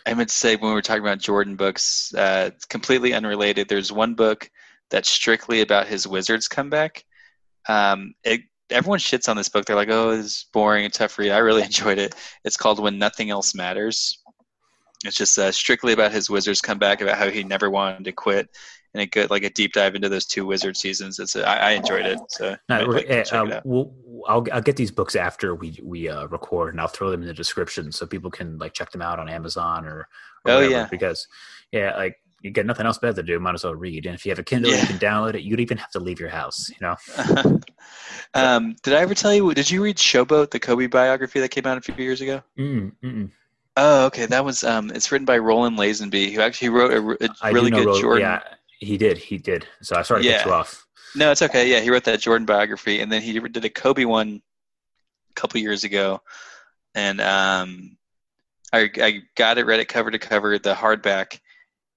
I 0.06 0.14
meant 0.14 0.28
to 0.28 0.34
say 0.34 0.54
when 0.56 0.70
we 0.70 0.74
were 0.74 0.82
talking 0.82 1.02
about 1.02 1.18
Jordan 1.18 1.56
books, 1.56 2.14
uh, 2.14 2.50
completely 2.68 3.12
unrelated. 3.12 3.68
There's 3.68 3.90
one 3.90 4.14
book 4.14 4.48
that's 4.88 5.08
strictly 5.08 5.62
about 5.62 5.88
his 5.88 6.06
Wizards 6.06 6.46
comeback. 6.46 7.04
Um, 7.68 8.14
it, 8.22 8.42
everyone 8.70 9.00
shits 9.00 9.28
on 9.28 9.36
this 9.36 9.48
book. 9.48 9.64
They're 9.64 9.74
like, 9.74 9.90
"Oh, 9.90 10.10
it's 10.10 10.44
boring 10.44 10.84
and 10.84 10.94
tough 10.94 11.18
read." 11.18 11.32
I 11.32 11.38
really 11.38 11.62
enjoyed 11.70 11.98
it. 11.98 12.14
It's 12.44 12.56
called 12.56 12.78
When 12.78 12.98
Nothing 12.98 13.30
Else 13.30 13.54
Matters. 13.54 14.22
It's 15.04 15.16
just 15.16 15.38
uh, 15.38 15.52
strictly 15.52 15.92
about 15.92 16.12
his 16.12 16.30
Wizards 16.30 16.60
comeback, 16.60 17.00
about 17.00 17.18
how 17.18 17.28
he 17.28 17.42
never 17.42 17.68
wanted 17.68 18.04
to 18.04 18.12
quit, 18.12 18.48
and 18.94 19.02
a 19.02 19.06
good 19.06 19.30
like 19.30 19.42
a 19.42 19.50
deep 19.50 19.72
dive 19.72 19.96
into 19.96 20.08
those 20.08 20.26
two 20.26 20.46
Wizard 20.46 20.76
seasons. 20.76 21.18
It's 21.18 21.34
a, 21.34 21.46
I, 21.46 21.56
I 21.56 21.70
enjoyed 21.72 22.06
it. 22.06 22.18
So 22.28 22.56
no, 22.68 22.84
like, 22.84 23.10
uh, 23.10 23.60
we'll, 23.64 23.92
I'll 24.28 24.46
I'll 24.52 24.62
get 24.62 24.76
these 24.76 24.90
books 24.90 25.16
after 25.16 25.54
we 25.54 25.78
we 25.82 26.08
uh, 26.08 26.26
record, 26.26 26.74
and 26.74 26.80
I'll 26.80 26.88
throw 26.88 27.10
them 27.10 27.22
in 27.22 27.28
the 27.28 27.34
description 27.34 27.92
so 27.92 28.06
people 28.06 28.30
can 28.30 28.58
like 28.58 28.72
check 28.72 28.90
them 28.90 29.02
out 29.02 29.18
on 29.18 29.28
Amazon 29.28 29.84
or, 29.84 29.90
or 29.90 30.08
oh 30.46 30.54
whatever, 30.54 30.70
yeah 30.70 30.88
because 30.90 31.26
yeah 31.72 31.96
like 31.96 32.16
you 32.42 32.50
got 32.50 32.66
nothing 32.66 32.86
else 32.86 32.98
better 32.98 33.14
to 33.14 33.22
do, 33.22 33.38
might 33.40 33.54
as 33.54 33.64
well 33.64 33.74
read. 33.74 34.06
And 34.06 34.14
if 34.14 34.24
you 34.24 34.30
have 34.30 34.38
a 34.38 34.44
Kindle, 34.44 34.70
yeah. 34.70 34.80
you 34.80 34.86
can 34.86 34.98
download 34.98 35.34
it. 35.34 35.42
You 35.42 35.50
don't 35.50 35.60
even 35.60 35.78
have 35.78 35.90
to 35.92 36.00
leave 36.00 36.20
your 36.20 36.28
house, 36.28 36.68
you 36.68 36.76
know. 36.80 36.96
um, 38.34 38.76
did 38.82 38.94
I 38.94 39.00
ever 39.00 39.14
tell 39.14 39.34
you? 39.34 39.52
Did 39.54 39.70
you 39.70 39.82
read 39.82 39.96
Showboat, 39.96 40.50
the 40.50 40.60
Kobe 40.60 40.86
biography 40.86 41.40
that 41.40 41.50
came 41.50 41.66
out 41.66 41.78
a 41.78 41.80
few 41.80 41.94
years 41.96 42.20
ago? 42.20 42.42
Mm, 42.58 43.30
oh, 43.76 44.06
okay. 44.06 44.26
That 44.26 44.44
was 44.44 44.64
um, 44.64 44.90
it's 44.90 45.10
written 45.10 45.24
by 45.24 45.38
Roland 45.38 45.78
Lazenby, 45.78 46.32
who 46.32 46.40
actually 46.40 46.68
wrote 46.68 46.92
a, 46.92 47.28
a 47.42 47.52
really 47.52 47.70
good 47.70 47.86
Roland, 47.86 48.02
Jordan. 48.02 48.22
Yeah, 48.22 48.42
he 48.78 48.96
did. 48.96 49.18
He 49.18 49.38
did. 49.38 49.66
So 49.82 49.96
I 49.96 50.02
started 50.02 50.24
yeah. 50.24 50.32
to 50.32 50.38
get 50.38 50.46
you 50.46 50.52
off. 50.52 50.85
No, 51.16 51.30
it's 51.30 51.40
okay. 51.40 51.70
Yeah, 51.70 51.80
he 51.80 51.90
wrote 51.90 52.04
that 52.04 52.20
Jordan 52.20 52.44
biography, 52.44 53.00
and 53.00 53.10
then 53.10 53.22
he 53.22 53.38
did 53.38 53.64
a 53.64 53.70
Kobe 53.70 54.04
one 54.04 54.42
a 55.30 55.34
couple 55.34 55.58
years 55.60 55.82
ago, 55.82 56.20
and 56.94 57.22
um, 57.22 57.96
I 58.72 58.90
I 58.96 59.22
got 59.34 59.56
it, 59.56 59.64
read 59.64 59.80
it 59.80 59.88
cover 59.88 60.10
to 60.10 60.18
cover, 60.18 60.58
the 60.58 60.74
hardback, 60.74 61.40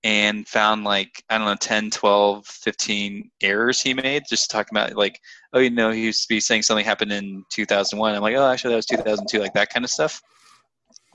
and 0.05 0.47
found 0.47 0.85
like 0.85 1.21
I 1.29 1.37
don't 1.37 1.47
know 1.47 1.55
10, 1.55 1.91
12, 1.91 2.45
15 2.45 3.29
errors 3.41 3.81
he 3.81 3.93
made, 3.93 4.23
just 4.29 4.49
talking 4.49 4.77
about 4.77 4.95
like 4.95 5.19
oh 5.53 5.59
you 5.59 5.69
know 5.69 5.91
he 5.91 6.05
used 6.05 6.23
to 6.23 6.29
be 6.29 6.39
saying 6.39 6.63
something 6.63 6.85
happened 6.85 7.11
in 7.11 7.43
2001. 7.49 8.15
I'm 8.15 8.21
like 8.21 8.35
oh 8.37 8.47
actually 8.49 8.71
that 8.71 8.77
was 8.77 8.85
2002, 8.85 9.39
like 9.39 9.53
that 9.53 9.73
kind 9.73 9.83
of 9.83 9.91
stuff. 9.91 10.21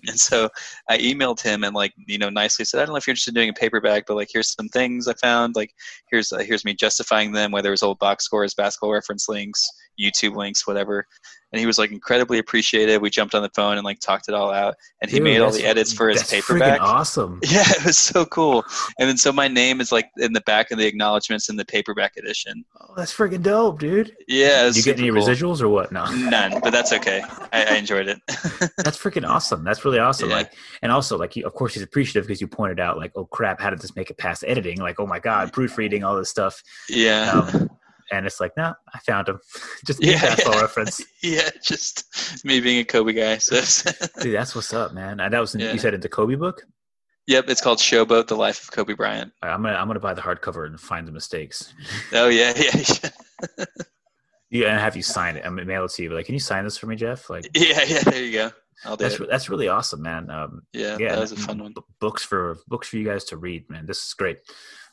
And 0.07 0.19
so 0.19 0.49
I 0.89 0.99
emailed 0.99 1.41
him 1.43 1.65
and 1.65 1.75
like 1.75 1.95
you 2.07 2.19
know 2.19 2.29
nicely 2.29 2.65
said 2.65 2.81
I 2.81 2.85
don't 2.85 2.93
know 2.93 2.99
if 2.99 3.07
you're 3.07 3.13
interested 3.13 3.31
in 3.31 3.35
doing 3.35 3.49
a 3.51 3.55
paperback, 3.55 4.05
but 4.07 4.17
like 4.17 4.29
here's 4.33 4.53
some 4.53 4.69
things 4.69 5.09
I 5.09 5.15
found. 5.15 5.57
Like 5.57 5.75
here's 6.11 6.33
uh, 6.33 6.39
here's 6.39 6.65
me 6.65 6.75
justifying 6.75 7.33
them, 7.33 7.51
whether 7.51 7.69
it 7.69 7.73
was 7.73 7.83
old 7.83 7.99
box 7.99 8.25
scores, 8.25 8.55
basketball 8.55 8.93
reference 8.93 9.29
links, 9.29 9.67
YouTube 9.99 10.37
links, 10.37 10.67
whatever 10.67 11.07
and 11.55 11.61
he 11.61 11.67
was 11.67 11.79
like 11.79 11.93
incredibly 11.93 12.41
appreciative. 12.41 13.01
We 13.01 13.11
jumped 13.11 13.33
on 13.33 13.43
the 13.43 13.51
phone 13.51 13.77
and 13.77 13.85
like 13.85 14.01
talked 14.01 14.29
it 14.29 14.35
all 14.35 14.51
out, 14.51 14.75
and 15.01 15.09
he 15.09 15.19
Dude, 15.19 15.25
made 15.25 15.41
all 15.41 15.53
the 15.53 15.65
edits 15.65 15.93
for 15.93 16.09
his 16.09 16.25
paperback. 16.25 16.81
Awesome! 16.81 17.41
Yeah, 17.55 17.63
it 17.67 17.85
was 17.85 17.97
so 17.97 18.25
cool. 18.27 18.65
And 18.99 19.09
then 19.09 19.17
so 19.17 19.33
my 19.33 19.47
name 19.47 19.81
is 19.81 19.93
like 19.93 20.11
in 20.17 20.33
the 20.33 20.41
back 20.41 20.73
of 20.73 20.79
the 20.79 20.87
acknowledgments 20.87 21.49
in 21.49 21.55
the 21.55 21.65
paperback 21.65 22.17
edition. 22.17 22.65
Oh, 22.81 22.95
that's 22.97 23.15
freaking 23.15 23.43
dope, 23.43 23.79
dude! 23.79 24.17
Yeah, 24.27 24.65
Did 24.65 24.77
you 24.79 24.83
get 24.83 24.99
any 24.99 25.11
cool. 25.11 25.23
residuals 25.23 25.61
or 25.63 25.69
what? 25.69 25.93
No, 25.93 26.07
none. 26.13 26.59
But 26.61 26.71
that's 26.71 26.93
okay. 26.93 27.23
I, 27.53 27.65
I 27.67 27.77
enjoyed 27.77 28.09
it. 28.09 28.19
that's 28.79 28.99
freaking 28.99 29.29
awesome. 29.29 29.63
That's 29.63 29.85
really 29.85 30.01
awesome. 30.01 30.31
Yeah. 30.31 30.37
Like, 30.37 30.55
and 30.83 30.91
also 30.91 31.17
like, 31.17 31.37
of 31.37 31.55
course, 31.55 31.75
he's 31.75 31.85
appreciative 31.85 32.27
because 32.27 32.41
you 32.41 32.49
pointed 32.49 32.81
out 32.81 32.99
like, 32.99 33.13
oh 33.15 33.27
crap, 33.27 33.61
how 33.61 33.71
did 33.71 33.79
this 33.79 33.95
make 33.95 34.11
it 34.11 34.19
past 34.19 34.43
editing? 34.45 34.81
Like, 34.81 34.99
oh 34.99 35.07
my 35.07 35.21
god, 35.21 35.53
proofreading, 35.53 36.03
all 36.03 36.17
this 36.17 36.31
stuff. 36.31 36.61
Yeah. 36.89 37.31
Um, 37.31 37.71
and 38.11 38.27
it's 38.27 38.41
like, 38.41 38.57
no, 38.57 38.65
nah, 38.65 38.75
I 38.93 38.99
found 39.01 39.29
him. 39.29 39.41
just 39.87 40.03
yeah, 40.03 40.21
basketball 40.21 40.55
yeah. 40.55 40.61
reference. 40.61 41.03
Yeah, 41.23 41.49
just 41.63 42.45
me 42.45 42.61
being 42.61 42.81
a 42.81 42.85
Kobe 42.85 43.15
guy. 43.15 43.39
So 43.39 43.57
Dude, 44.21 44.35
that's 44.35 44.55
what's 44.55 44.75
up, 44.75 44.93
man. 44.93 45.21
And 45.21 45.33
that 45.33 45.41
was 45.41 45.55
in, 45.55 45.63
yeah. 45.63 45.73
you 45.73 45.79
said 45.79 45.95
in 45.95 46.01
the 46.01 46.09
Kobe 46.09 46.35
book. 46.35 46.65
Yep, 47.27 47.49
it's 47.49 47.63
called 47.63 47.79
Showboat: 47.79 48.27
The 48.27 48.37
Life 48.37 48.65
of 48.65 48.73
Kobe 48.73 48.93
Bryant. 48.93 49.33
Right, 49.43 49.51
I'm 49.51 49.63
gonna 49.63 49.77
I'm 49.77 49.87
gonna 49.87 50.01
buy 50.01 50.13
the 50.13 50.21
hardcover 50.21 50.67
and 50.67 50.79
find 50.79 51.09
the 51.09 51.13
mistakes. 51.13 51.73
Oh 52.13 52.29
yeah, 52.29 52.53
yeah. 52.57 53.65
Yeah, 54.55 54.69
and 54.69 54.81
have 54.81 54.95
you 54.95 55.03
sign 55.03 55.37
it. 55.37 55.45
I'm 55.45 55.57
gonna 55.57 55.67
mail 55.67 55.85
it 55.85 55.91
to 55.93 56.03
you. 56.05 56.11
Like, 56.11 56.27
can 56.27 56.35
you 56.35 56.41
sign 56.41 56.63
this 56.63 56.79
for 56.79 56.87
me, 56.87 56.95
Jeff? 56.95 57.29
Like, 57.29 57.51
yeah, 57.55 57.83
yeah. 57.87 58.03
There 58.03 58.23
you 58.23 58.33
go. 58.33 58.51
I'll 58.85 58.97
do 58.97 59.03
that's 59.03 59.19
it. 59.19 59.29
that's 59.29 59.49
really 59.49 59.67
awesome, 59.67 60.03
man. 60.03 60.31
Um, 60.31 60.63
yeah, 60.73 60.97
yeah, 60.99 61.11
that 61.11 61.21
was 61.21 61.33
a 61.33 61.37
fun 61.37 61.61
one. 61.61 61.75
Books 61.99 62.23
for 62.23 62.57
books 62.69 62.87
for 62.87 62.97
you 62.97 63.05
guys 63.05 63.25
to 63.27 63.37
read, 63.37 63.69
man. 63.69 63.85
This 63.87 63.99
is 63.99 64.15
great 64.15 64.39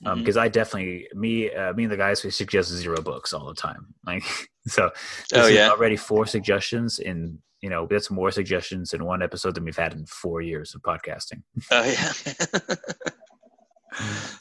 because 0.02 0.13
um, 0.13 0.24
mm-hmm. 0.24 0.39
I 0.39 0.47
definitely 0.47 1.08
me 1.13 1.54
uh, 1.54 1.74
me 1.74 1.84
and 1.84 1.91
the 1.91 1.97
guys 1.97 2.24
we 2.24 2.32
suggest 2.32 2.69
zero 2.69 3.02
books 3.02 3.34
all 3.34 3.45
the 3.45 3.54
time. 3.54 3.93
Like 4.06 4.24
so, 4.67 4.89
oh 5.36 5.47
yeah, 5.47 5.69
already 5.69 5.95
four 5.95 6.26
suggestions 6.26 6.97
in 6.97 7.38
you 7.62 7.69
know 7.69 7.88
that's 7.88 8.10
more 8.10 8.32
suggestions 8.32 8.93
in 8.93 9.06
one 9.06 9.21
episode 9.21 9.54
than 9.54 9.65
we've 9.65 9.78
had 9.78 9.93
in 9.93 10.08
four 10.08 10.41
years 10.41 10.74
of 10.74 10.82
podcasting. 10.82 11.43
Oh 11.71 11.84
yeah. 11.84 12.12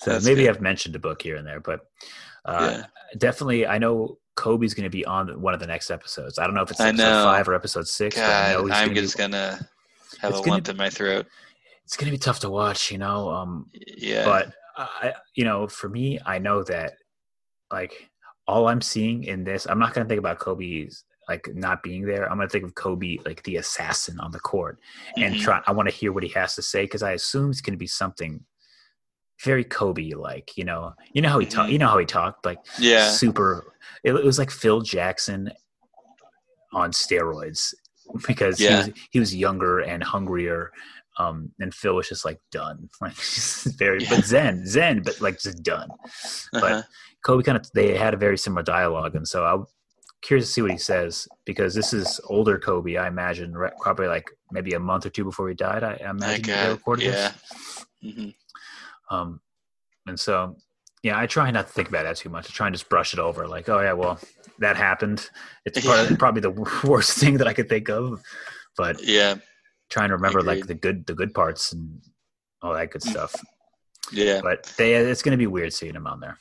so 0.01 0.13
that's 0.13 0.25
maybe 0.25 0.43
good. 0.43 0.51
I've 0.51 0.61
mentioned 0.63 0.97
a 0.97 0.99
book 0.99 1.21
here 1.21 1.37
and 1.37 1.47
there, 1.47 1.61
but 1.61 1.81
uh, 2.47 2.79
yeah. 2.79 2.87
definitely 3.19 3.67
I 3.67 3.79
know 3.79 4.19
Kobe's 4.41 4.73
going 4.73 4.85
to 4.85 4.91
be 4.91 5.05
on 5.05 5.39
one 5.41 5.53
of 5.53 5.61
the 5.61 5.67
next 5.67 5.91
episodes. 5.91 6.39
I 6.39 6.47
don't 6.47 6.55
know 6.55 6.63
if 6.63 6.71
it's 6.71 6.81
episode 6.81 7.25
five 7.25 7.47
or 7.47 7.55
episode 7.55 7.87
six. 7.87 8.17
God, 8.17 8.57
I'm 8.73 8.89
gonna 8.89 8.95
just 8.95 9.19
gonna 9.19 9.69
have 10.23 10.33
a 10.33 10.41
lump 10.41 10.65
be, 10.65 10.71
in 10.71 10.77
my 10.79 10.89
throat. 10.89 11.27
It's 11.85 11.95
gonna 11.95 12.11
be 12.11 12.17
tough 12.17 12.41
to 12.41 12.49
watch, 12.49 12.91
you 12.91 12.97
know. 12.97 13.29
Um, 13.29 13.67
yeah, 13.99 14.25
but 14.25 14.55
I, 14.79 15.13
you 15.35 15.45
know, 15.45 15.69
for 15.69 15.91
me, 15.91 16.19
I 16.25 16.39
know 16.39 16.63
that 16.65 16.95
like 17.71 17.93
all 18.47 18.67
I'm 18.67 18.81
seeing 18.81 19.25
in 19.25 19.45
this, 19.45 19.67
I'm 19.67 19.79
not 19.79 19.93
going 19.93 20.07
to 20.07 20.09
think 20.09 20.19
about 20.19 20.39
Kobe's 20.39 21.05
like 21.29 21.49
not 21.55 21.83
being 21.83 22.07
there, 22.07 22.25
I'm 22.29 22.39
gonna 22.39 22.49
think 22.49 22.65
of 22.65 22.75
Kobe 22.75 23.19
like 23.27 23.43
the 23.43 23.57
assassin 23.57 24.19
on 24.21 24.33
the 24.33 24.41
court, 24.41 24.79
and 25.19 25.35
Mhm. 25.35 25.39
try. 25.39 25.61
I 25.67 25.73
want 25.73 25.89
to 25.89 25.95
hear 25.95 26.13
what 26.13 26.23
he 26.23 26.31
has 26.31 26.55
to 26.55 26.63
say 26.63 26.85
because 26.85 27.03
I 27.03 27.13
assume 27.13 27.51
it's 27.51 27.61
gonna 27.61 27.77
be 27.77 27.87
something 27.87 28.45
very 29.45 29.65
Kobe 29.65 30.11
like. 30.13 30.57
You 30.57 30.65
know, 30.65 30.95
you 31.13 31.23
know 31.23 31.29
how 31.31 31.39
he 31.39 31.47
talked. 31.47 31.69
Mhm. 31.69 31.73
You 31.73 31.79
know 31.79 31.89
how 31.89 31.99
he 31.99 32.07
talked 32.07 32.45
like 32.47 32.59
Yeah. 32.79 33.09
super. 33.11 33.75
It, 34.05 34.13
it 34.15 34.25
was 34.25 34.39
like 34.39 34.51
Phil 34.51 34.81
Jackson 34.81 35.51
on 36.73 36.93
steroids 36.93 37.75
because 38.27 38.59
he 38.59 38.67
was 38.75 38.91
he 39.11 39.19
was 39.21 39.35
younger 39.35 39.81
and 39.81 40.03
hungrier. 40.03 40.71
Um, 41.19 41.51
and 41.59 41.75
Phil 41.75 41.97
was 41.97 42.09
just 42.09 42.25
like 42.25 42.41
done, 42.51 42.89
like 43.01 43.13
very, 43.77 44.03
Yeah. 44.03 44.09
but 44.17 44.25
zen, 44.25 44.67
zen, 44.67 45.03
but 45.03 45.21
like 45.21 45.39
just 45.39 45.63
done. 45.63 45.91
Uh-huh. 46.55 46.83
Kobe 47.23 47.43
kind 47.43 47.59
of 47.59 47.67
they 47.75 47.95
had 47.97 48.15
a 48.15 48.17
very 48.17 48.39
similar 48.39 48.63
dialogue, 48.63 49.15
and 49.17 49.29
so 49.29 49.45
I'm 49.45 49.67
curious 50.23 50.47
to 50.49 50.53
see 50.53 50.63
what 50.63 50.71
he 50.71 50.79
says 50.79 51.29
because 51.45 51.75
this 51.75 51.93
is 51.93 52.21
older 52.25 52.59
Kobe, 52.59 52.97
I 52.97 53.09
imagine, 53.09 53.55
probably 53.81 54.07
like 54.07 54.31
maybe 54.51 54.73
a 54.73 54.81
month 54.81 55.05
or 55.05 55.11
two 55.11 55.25
before 55.25 55.49
he 55.51 55.55
died. 55.55 55.83
I, 55.85 56.01
I 56.03 56.11
imagine 56.11 56.21
Like, 56.21 56.63
they 56.63 56.69
recorded 56.71 57.05
yeah. 57.07 57.33
this. 58.03 58.15
hmm 58.15 58.29
Um, 59.11 59.41
and 60.07 60.19
so 60.19 60.57
yeah, 61.03 61.19
I 61.19 61.27
try 61.27 61.51
not 61.51 61.67
to 61.67 61.73
think 61.73 61.89
about 61.89 62.05
that 62.05 62.17
too 62.17 62.29
much. 62.29 62.47
I 62.47 62.53
try 62.53 62.67
and 62.67 62.75
just 62.75 62.89
brush 62.89 63.13
it 63.15 63.19
over, 63.19 63.47
like, 63.49 63.69
oh 63.69 63.81
yeah, 63.81 63.93
well 63.93 64.19
that 64.59 64.77
happened. 64.77 65.29
It's 65.65 65.81
probably, 65.85 66.17
probably 66.17 66.41
the 66.43 66.51
worst 66.85 67.19
thing 67.19 67.39
that 67.39 67.49
I 67.49 67.53
could 67.53 67.69
think 67.69 67.89
of, 67.89 68.23
but 68.77 69.03
Yeah. 69.03 69.37
trying 69.89 70.09
to 70.11 70.17
remember 70.17 70.43
like 70.43 70.67
the 70.67 70.75
good 70.75 71.07
the 71.07 71.15
good 71.15 71.35
parts 71.35 71.73
and 71.73 72.01
all 72.63 72.75
that 72.75 72.91
good 72.91 73.03
stuff. 73.03 73.35
Yeah. 74.13 74.41
But 74.43 74.73
they 74.77 74.95
it's 74.95 75.23
going 75.23 75.33
to 75.33 75.39
be 75.39 75.47
weird 75.47 75.73
seeing 75.73 75.95
him 75.95 76.07
on 76.07 76.21
there. 76.21 76.39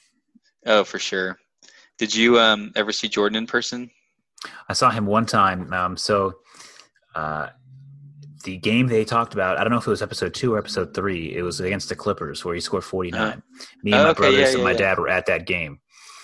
Oh, 0.65 0.83
for 0.83 0.99
sure. 0.99 1.37
Did 1.97 2.13
you 2.15 2.39
um 2.39 2.71
ever 2.75 2.91
see 2.91 3.07
Jordan 3.09 3.37
in 3.37 3.47
person? 3.47 3.89
I 4.69 4.73
saw 4.73 4.89
him 4.89 5.05
one 5.05 5.25
time. 5.25 5.71
Um, 5.73 5.97
so 5.97 6.35
uh, 7.15 7.47
the 8.43 8.57
game 8.57 8.87
they 8.87 9.03
talked 9.05 9.33
about, 9.33 9.57
I 9.57 9.63
don't 9.63 9.71
know 9.71 9.77
if 9.79 9.87
it 9.87 9.89
was 9.89 10.01
episode 10.01 10.33
two 10.33 10.53
or 10.53 10.59
episode 10.59 10.93
three. 10.93 11.35
It 11.35 11.41
was 11.41 11.59
against 11.59 11.89
the 11.89 11.95
Clippers 11.95 12.45
where 12.45 12.55
he 12.55 12.61
scored 12.61 12.83
49. 12.83 13.21
Uh-huh. 13.21 13.37
Me 13.83 13.91
and 13.91 14.01
Oh, 14.01 14.03
my 14.03 14.09
okay, 14.11 14.17
brothers 14.19 14.39
yeah, 14.39 14.55
and 14.55 14.63
my 14.63 14.71
yeah. 14.71 14.77
dad 14.77 14.99
were 14.99 15.09
at 15.09 15.25
that 15.25 15.45
game. 15.45 15.79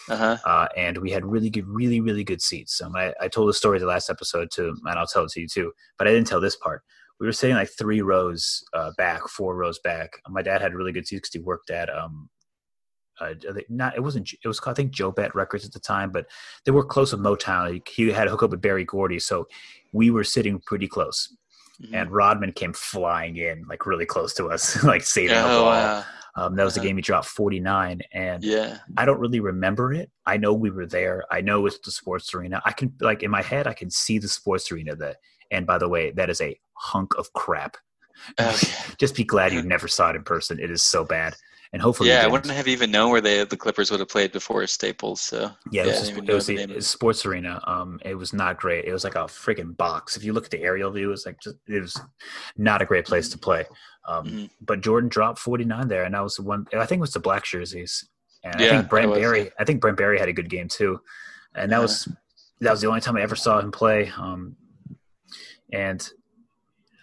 Uh 0.09 0.15
huh. 0.15 0.37
Uh, 0.45 0.67
and 0.77 0.97
we 0.99 1.11
had 1.11 1.25
really 1.25 1.49
good, 1.49 1.67
really, 1.67 1.99
really 1.99 2.23
good 2.23 2.41
seats. 2.41 2.77
So 2.77 2.91
I, 2.95 3.13
I 3.19 3.27
told 3.27 3.49
the 3.49 3.53
story 3.53 3.79
the 3.79 3.85
last 3.87 4.09
episode 4.09 4.49
too, 4.53 4.75
and 4.85 4.99
I'll 4.99 5.07
tell 5.07 5.23
it 5.23 5.31
to 5.31 5.41
you 5.41 5.47
too. 5.47 5.71
But 5.97 6.07
I 6.07 6.11
didn't 6.11 6.27
tell 6.27 6.39
this 6.39 6.55
part. 6.55 6.83
We 7.19 7.25
were 7.25 7.33
sitting 7.33 7.55
like 7.55 7.69
three 7.69 8.01
rows 8.01 8.63
uh, 8.73 8.91
back, 8.97 9.27
four 9.27 9.55
rows 9.55 9.79
back. 9.79 10.11
My 10.29 10.41
dad 10.41 10.61
had 10.61 10.73
really 10.75 10.91
good 10.91 11.07
seats 11.07 11.29
because 11.29 11.33
he 11.33 11.39
worked 11.39 11.69
at 11.69 11.89
um, 11.89 12.29
uh, 13.19 13.33
not 13.69 13.95
it 13.95 14.01
wasn't 14.01 14.31
it 14.33 14.47
was 14.47 14.59
called, 14.59 14.75
I 14.75 14.77
think 14.77 14.93
Jobete 14.93 15.33
Records 15.33 15.65
at 15.65 15.71
the 15.71 15.79
time, 15.79 16.11
but 16.11 16.25
they 16.65 16.71
were 16.71 16.83
close 16.83 17.11
with 17.11 17.21
Motown. 17.21 17.81
He, 17.87 18.03
he 18.03 18.11
had 18.11 18.27
a 18.27 18.31
hookup 18.31 18.51
with 18.51 18.61
Berry 18.61 18.83
Gordy, 18.83 19.19
so 19.19 19.47
we 19.93 20.09
were 20.09 20.23
sitting 20.23 20.61
pretty 20.65 20.87
close. 20.87 21.33
Mm-hmm. 21.81 21.95
And 21.95 22.11
Rodman 22.11 22.51
came 22.53 22.73
flying 22.73 23.37
in 23.37 23.65
like 23.67 23.85
really 23.85 24.05
close 24.05 24.33
to 24.35 24.47
us, 24.47 24.83
like 24.83 25.03
saving 25.03 25.35
a 25.37 25.41
oh, 25.41 25.47
ball. 25.61 25.65
wow. 25.65 26.03
Um, 26.37 26.55
that 26.55 26.65
was 26.65 26.73
the 26.73 26.81
Uh-huh. 26.81 26.87
game 26.87 26.97
he 26.97 27.01
dropped 27.01 27.27
49, 27.27 28.01
and 28.11 28.43
Yeah. 28.43 28.79
I 28.97 29.05
don't 29.05 29.19
really 29.19 29.39
remember 29.39 29.93
it. 29.93 30.11
I 30.25 30.35
know 30.37 30.53
we 30.53 30.69
were 30.69 30.85
there. 30.85 31.23
I 31.31 31.39
know 31.41 31.65
it's 31.65 31.79
the 31.79 31.91
sports 31.91 32.33
arena. 32.33 32.61
I 32.65 32.71
can 32.73 32.93
like 32.99 33.23
in 33.23 33.31
my 33.31 33.41
head, 33.41 33.67
I 33.67 33.73
can 33.73 33.89
see 33.89 34.19
the 34.19 34.27
sports 34.27 34.69
arena. 34.71 34.95
That 34.95 35.17
and 35.51 35.65
by 35.65 35.77
the 35.77 35.87
way, 35.87 36.11
that 36.11 36.29
is 36.29 36.41
a 36.41 36.59
hunk 36.73 37.15
of 37.17 37.31
crap. 37.33 37.77
Okay. 38.39 38.67
Just 38.97 39.13
be 39.15 39.23
glad 39.25 39.51
you 39.53 39.61
never 39.75 39.87
saw 39.89 40.09
it 40.09 40.15
in 40.15 40.23
person. 40.23 40.57
It 40.59 40.71
is 40.71 40.83
so 40.83 41.03
bad, 41.03 41.35
and 41.73 41.81
hopefully, 41.81 42.09
yeah, 42.09 42.23
I 42.23 42.27
wouldn't 42.27 42.53
have 42.53 42.67
even 42.67 42.91
known 42.91 43.11
where 43.11 43.21
they 43.21 43.43
the 43.43 43.57
Clippers 43.57 43.91
would 43.91 43.99
have 43.99 44.09
played 44.09 44.31
before 44.31 44.65
Staples. 44.67 45.21
So 45.21 45.51
Yeah, 45.71 45.83
it 45.83 45.87
Yeah, 45.87 45.93
I 45.93 45.99
was, 45.99 46.09
it 46.09 46.27
was 46.33 46.47
the 46.47 46.81
sports 46.81 47.25
arena. 47.25 47.61
Um, 47.65 47.99
it 48.05 48.15
was 48.15 48.33
not 48.33 48.57
great. 48.59 48.85
It 48.85 48.93
was 48.93 49.03
like 49.03 49.15
a 49.15 49.25
freaking 49.25 49.75
box. 49.77 50.15
If 50.17 50.23
you 50.23 50.33
look 50.33 50.45
at 50.45 50.51
the 50.51 50.61
aerial 50.61 50.91
view, 50.91 51.11
it's 51.11 51.25
like 51.25 51.39
just 51.41 51.57
it 51.67 51.81
was 51.81 51.99
not 52.57 52.81
a 52.81 52.85
great 52.85 53.05
place 53.05 53.29
to 53.29 53.37
play. 53.37 53.65
Um, 54.07 54.25
Mhm. 54.27 54.49
but 54.61 54.81
Jordan 54.81 55.09
dropped 55.09 55.39
49 55.39 55.87
there, 55.87 56.03
and 56.03 56.13
that 56.13 56.23
was 56.23 56.35
the 56.35 56.43
one. 56.43 56.67
I 56.73 56.85
think 56.85 56.99
it 56.99 57.01
was 57.01 57.13
the 57.13 57.19
black 57.19 57.43
jerseys, 57.43 58.07
and 58.43 58.55
I 58.55 58.69
think 58.69 58.89
Brent 58.89 59.05
it 59.05 59.09
was, 59.09 59.19
Barry. 59.19 59.43
yeah. 59.45 59.49
I 59.59 59.63
think 59.65 59.81
Brent 59.81 59.97
Barry 59.97 60.19
had 60.19 60.29
a 60.29 60.33
good 60.33 60.49
game 60.49 60.67
too, 60.67 60.99
and 61.55 61.71
that 61.71 61.77
Yeah. 61.77 61.81
was 61.81 62.07
that 62.61 62.71
was 62.71 62.81
the 62.81 62.87
only 62.87 63.01
time 63.01 63.17
I 63.17 63.21
ever 63.21 63.35
saw 63.35 63.59
him 63.59 63.71
play. 63.71 64.11
Um, 64.17 64.55
and 65.73 66.07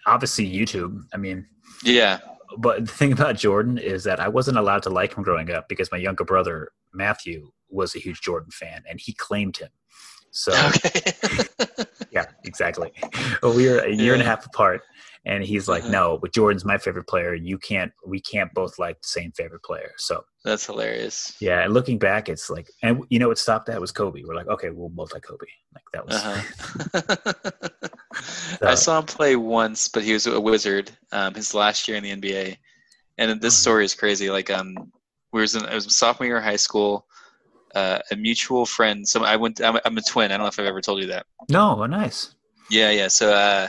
obviously 0.05 0.49
YouTube. 0.51 1.01
I 1.13 1.17
mean, 1.17 1.45
yeah. 1.83 2.19
But 2.57 2.85
the 2.85 2.91
thing 2.91 3.11
about 3.11 3.35
Jordan 3.37 3.77
is 3.77 4.03
that 4.05 4.19
I 4.19 4.27
wasn't 4.27 4.57
allowed 4.57 4.83
to 4.83 4.89
like 4.89 5.15
him 5.15 5.23
growing 5.23 5.51
up 5.51 5.67
because 5.69 5.91
my 5.91 5.97
younger 5.97 6.23
brother 6.23 6.71
Matthew 6.93 7.51
was 7.69 7.95
a 7.95 7.99
huge 7.99 8.21
Jordan 8.21 8.51
fan, 8.51 8.83
and 8.89 8.99
he 8.99 9.13
claimed 9.13 9.57
him. 9.57 9.69
So 10.31 10.51
Okay. 10.85 11.11
yeah, 12.11 12.25
exactly. 12.43 12.91
Well, 13.41 13.53
we 13.55 13.69
were 13.69 13.79
a 13.79 13.91
year 13.91 14.13
and 14.13 14.21
a 14.21 14.25
half 14.25 14.45
apart, 14.45 14.81
and 15.25 15.43
he's 15.43 15.67
like, 15.67 15.83
Uh-huh. 15.83 15.91
"No, 15.91 16.17
but 16.19 16.33
Jordan's 16.33 16.65
my 16.65 16.77
favorite 16.77 17.07
player. 17.07 17.33
You 17.35 17.57
can't. 17.57 17.91
We 18.05 18.19
can't 18.19 18.53
both 18.53 18.77
like 18.79 19.01
the 19.01 19.07
same 19.07 19.31
favorite 19.31 19.63
player." 19.63 19.91
So 19.97 20.23
That's 20.43 20.65
hilarious. 20.65 21.35
yeah, 21.39 21.61
and 21.63 21.73
looking 21.73 21.97
back, 21.99 22.29
it's 22.29 22.49
like, 22.49 22.67
and 22.81 23.03
you 23.09 23.19
know 23.19 23.27
what 23.27 23.37
stopped 23.37 23.67
that 23.67 23.79
was 23.81 23.91
Kobe. 23.91 24.23
We're 24.25 24.35
like, 24.35 24.47
okay, 24.47 24.69
we'll 24.71 24.89
both 24.89 25.13
like 25.13 25.23
Kobe. 25.23 25.45
Like 25.73 25.83
that 25.93 26.05
was. 26.07 26.15
Uh-huh. 26.15 27.87
So- 28.59 28.67
I 28.67 28.75
saw 28.75 28.99
him 28.99 29.05
play 29.05 29.35
once, 29.35 29.87
but 29.87 30.03
he 30.03 30.13
was 30.13 30.27
a 30.27 30.39
wizard. 30.39 30.91
Um, 31.11 31.33
his 31.33 31.53
last 31.53 31.87
year 31.87 31.97
in 31.97 32.03
the 32.03 32.11
NBA, 32.11 32.57
and 33.17 33.39
this 33.41 33.55
Mhm. 33.55 33.61
story 33.61 33.85
is 33.85 33.93
crazy. 33.95 34.29
Like, 34.29 34.49
um, 34.49 34.91
we 35.31 35.41
was 35.41 35.55
in, 35.55 35.65
it 35.65 35.73
was 35.73 35.95
sophomore 35.95 36.27
year 36.27 36.37
of 36.37 36.43
high 36.43 36.55
school. 36.55 37.07
Uh, 37.75 37.97
a 38.11 38.15
mutual 38.15 38.67
friend. 38.67 39.07
So 39.07 39.23
I 39.23 39.35
went. 39.35 39.59
I'm, 39.59 39.79
I'm 39.83 39.97
a 39.97 40.01
twin. 40.03 40.31
I 40.31 40.37
don't 40.37 40.43
know 40.43 40.47
if 40.47 40.59
I've 40.59 40.67
ever 40.67 40.79
told 40.81 41.01
you 41.01 41.07
that. 41.07 41.25
No, 41.49 41.81
oh, 41.81 41.85
nice. 41.87 42.35
Yeah, 42.69 42.91
yeah. 42.91 43.07
So 43.07 43.33
uh, 43.33 43.67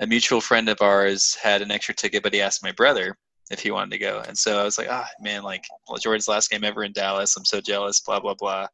a 0.00 0.06
mutual 0.06 0.42
friend 0.42 0.68
of 0.68 0.82
ours 0.82 1.34
had 1.34 1.62
an 1.62 1.70
extra 1.70 1.94
ticket, 1.94 2.22
but 2.22 2.34
he 2.34 2.42
asked 2.42 2.62
my 2.62 2.72
brother 2.72 3.16
if 3.50 3.60
he 3.60 3.70
wanted 3.70 3.92
to 3.92 3.98
go, 3.98 4.22
and 4.28 4.36
so 4.36 4.60
I 4.60 4.64
was 4.64 4.76
like, 4.76 4.88
ah, 4.90 5.08
man, 5.22 5.42
like 5.44 5.64
well, 5.88 5.96
Jordan's 5.96 6.28
last 6.28 6.50
game 6.50 6.62
ever 6.62 6.84
in 6.84 6.92
Dallas. 6.92 7.34
I'm 7.38 7.46
so 7.46 7.58
jealous. 7.62 8.00
Blah 8.00 8.20
blah 8.20 8.34
blah. 8.34 8.66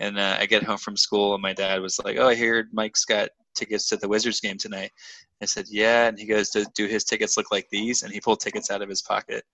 And 0.00 0.18
uh, 0.18 0.36
I 0.40 0.46
get 0.46 0.64
home 0.64 0.78
from 0.78 0.96
school, 0.96 1.34
and 1.34 1.42
my 1.42 1.52
dad 1.52 1.80
was 1.80 2.00
like, 2.04 2.16
"Oh, 2.18 2.28
I 2.28 2.34
heard 2.34 2.70
Mike's 2.72 3.04
got 3.04 3.28
tickets 3.54 3.88
to 3.88 3.96
the 3.96 4.08
Wizards 4.08 4.40
game 4.40 4.58
tonight." 4.58 4.92
I 5.40 5.46
said, 5.46 5.66
"Yeah," 5.68 6.08
and 6.08 6.18
he 6.18 6.26
goes, 6.26 6.50
"Do, 6.50 6.64
do 6.74 6.86
his 6.86 7.04
tickets 7.04 7.36
look 7.36 7.50
like 7.50 7.68
these?" 7.70 8.02
And 8.02 8.12
he 8.12 8.20
pulled 8.20 8.40
tickets 8.40 8.70
out 8.70 8.82
of 8.82 8.88
his 8.88 9.02
pocket. 9.02 9.44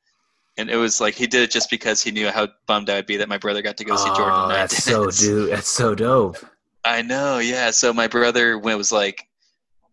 And 0.56 0.68
it 0.68 0.76
was 0.76 1.00
like 1.00 1.14
he 1.14 1.26
did 1.26 1.42
it 1.42 1.52
just 1.52 1.70
because 1.70 2.02
he 2.02 2.10
knew 2.10 2.30
how 2.30 2.48
bummed 2.66 2.90
I 2.90 2.96
would 2.96 3.06
be 3.06 3.16
that 3.18 3.28
my 3.28 3.38
brother 3.38 3.62
got 3.62 3.76
to 3.76 3.84
go 3.84 3.96
see 3.96 4.08
Jordan. 4.08 4.34
Oh, 4.34 4.42
and 4.44 4.52
that's 4.52 4.82
so 4.82 5.08
dude. 5.10 5.50
That's 5.52 5.68
so 5.68 5.94
dope. 5.94 6.36
I 6.84 7.02
know, 7.02 7.38
yeah. 7.38 7.70
So 7.70 7.92
my 7.92 8.08
brother 8.08 8.58
when 8.58 8.74
it 8.74 8.76
was 8.76 8.90
like, 8.90 9.24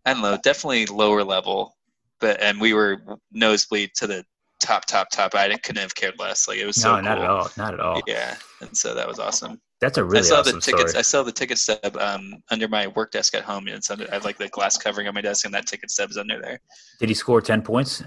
I 0.04 0.12
don't 0.12 0.22
know, 0.22 0.38
definitely 0.42 0.86
lower 0.86 1.22
level, 1.22 1.76
but 2.20 2.42
and 2.42 2.60
we 2.60 2.72
were 2.72 3.00
nosebleed 3.32 3.90
to 3.96 4.06
the 4.06 4.24
top, 4.60 4.86
top, 4.86 5.10
top. 5.10 5.34
I 5.34 5.48
didn't, 5.48 5.62
couldn't 5.62 5.82
have 5.82 5.94
cared 5.94 6.18
less. 6.18 6.48
Like 6.48 6.58
it 6.58 6.66
was 6.66 6.80
so 6.80 6.96
no, 6.96 7.00
not 7.00 7.16
cool. 7.18 7.24
at 7.24 7.30
all. 7.30 7.50
Not 7.56 7.74
at 7.74 7.80
all. 7.80 8.02
Yeah, 8.06 8.36
and 8.60 8.76
so 8.76 8.94
that 8.94 9.06
was 9.06 9.18
awesome. 9.18 9.60
That's 9.80 9.98
a 9.98 10.04
really 10.04 10.20
I 10.20 10.22
saw 10.22 10.40
awesome 10.40 10.56
the 10.56 10.60
tickets. 10.60 10.90
story. 10.90 10.98
I 10.98 11.02
saw 11.02 11.22
the 11.22 11.32
ticket 11.32 11.58
stub 11.58 11.96
um, 11.98 12.42
under 12.50 12.66
my 12.68 12.86
work 12.88 13.12
desk 13.12 13.34
at 13.34 13.42
home. 13.42 13.66
And 13.66 13.76
it's 13.76 13.90
under, 13.90 14.08
I 14.10 14.14
have 14.14 14.24
like 14.24 14.38
the 14.38 14.48
glass 14.48 14.78
covering 14.78 15.06
on 15.06 15.14
my 15.14 15.20
desk, 15.20 15.44
and 15.44 15.52
that 15.54 15.66
ticket 15.66 15.90
stub 15.90 16.10
is 16.10 16.16
under 16.16 16.40
there. 16.40 16.60
Did 16.98 17.10
he 17.10 17.14
score 17.14 17.42
ten 17.42 17.60
points? 17.62 18.02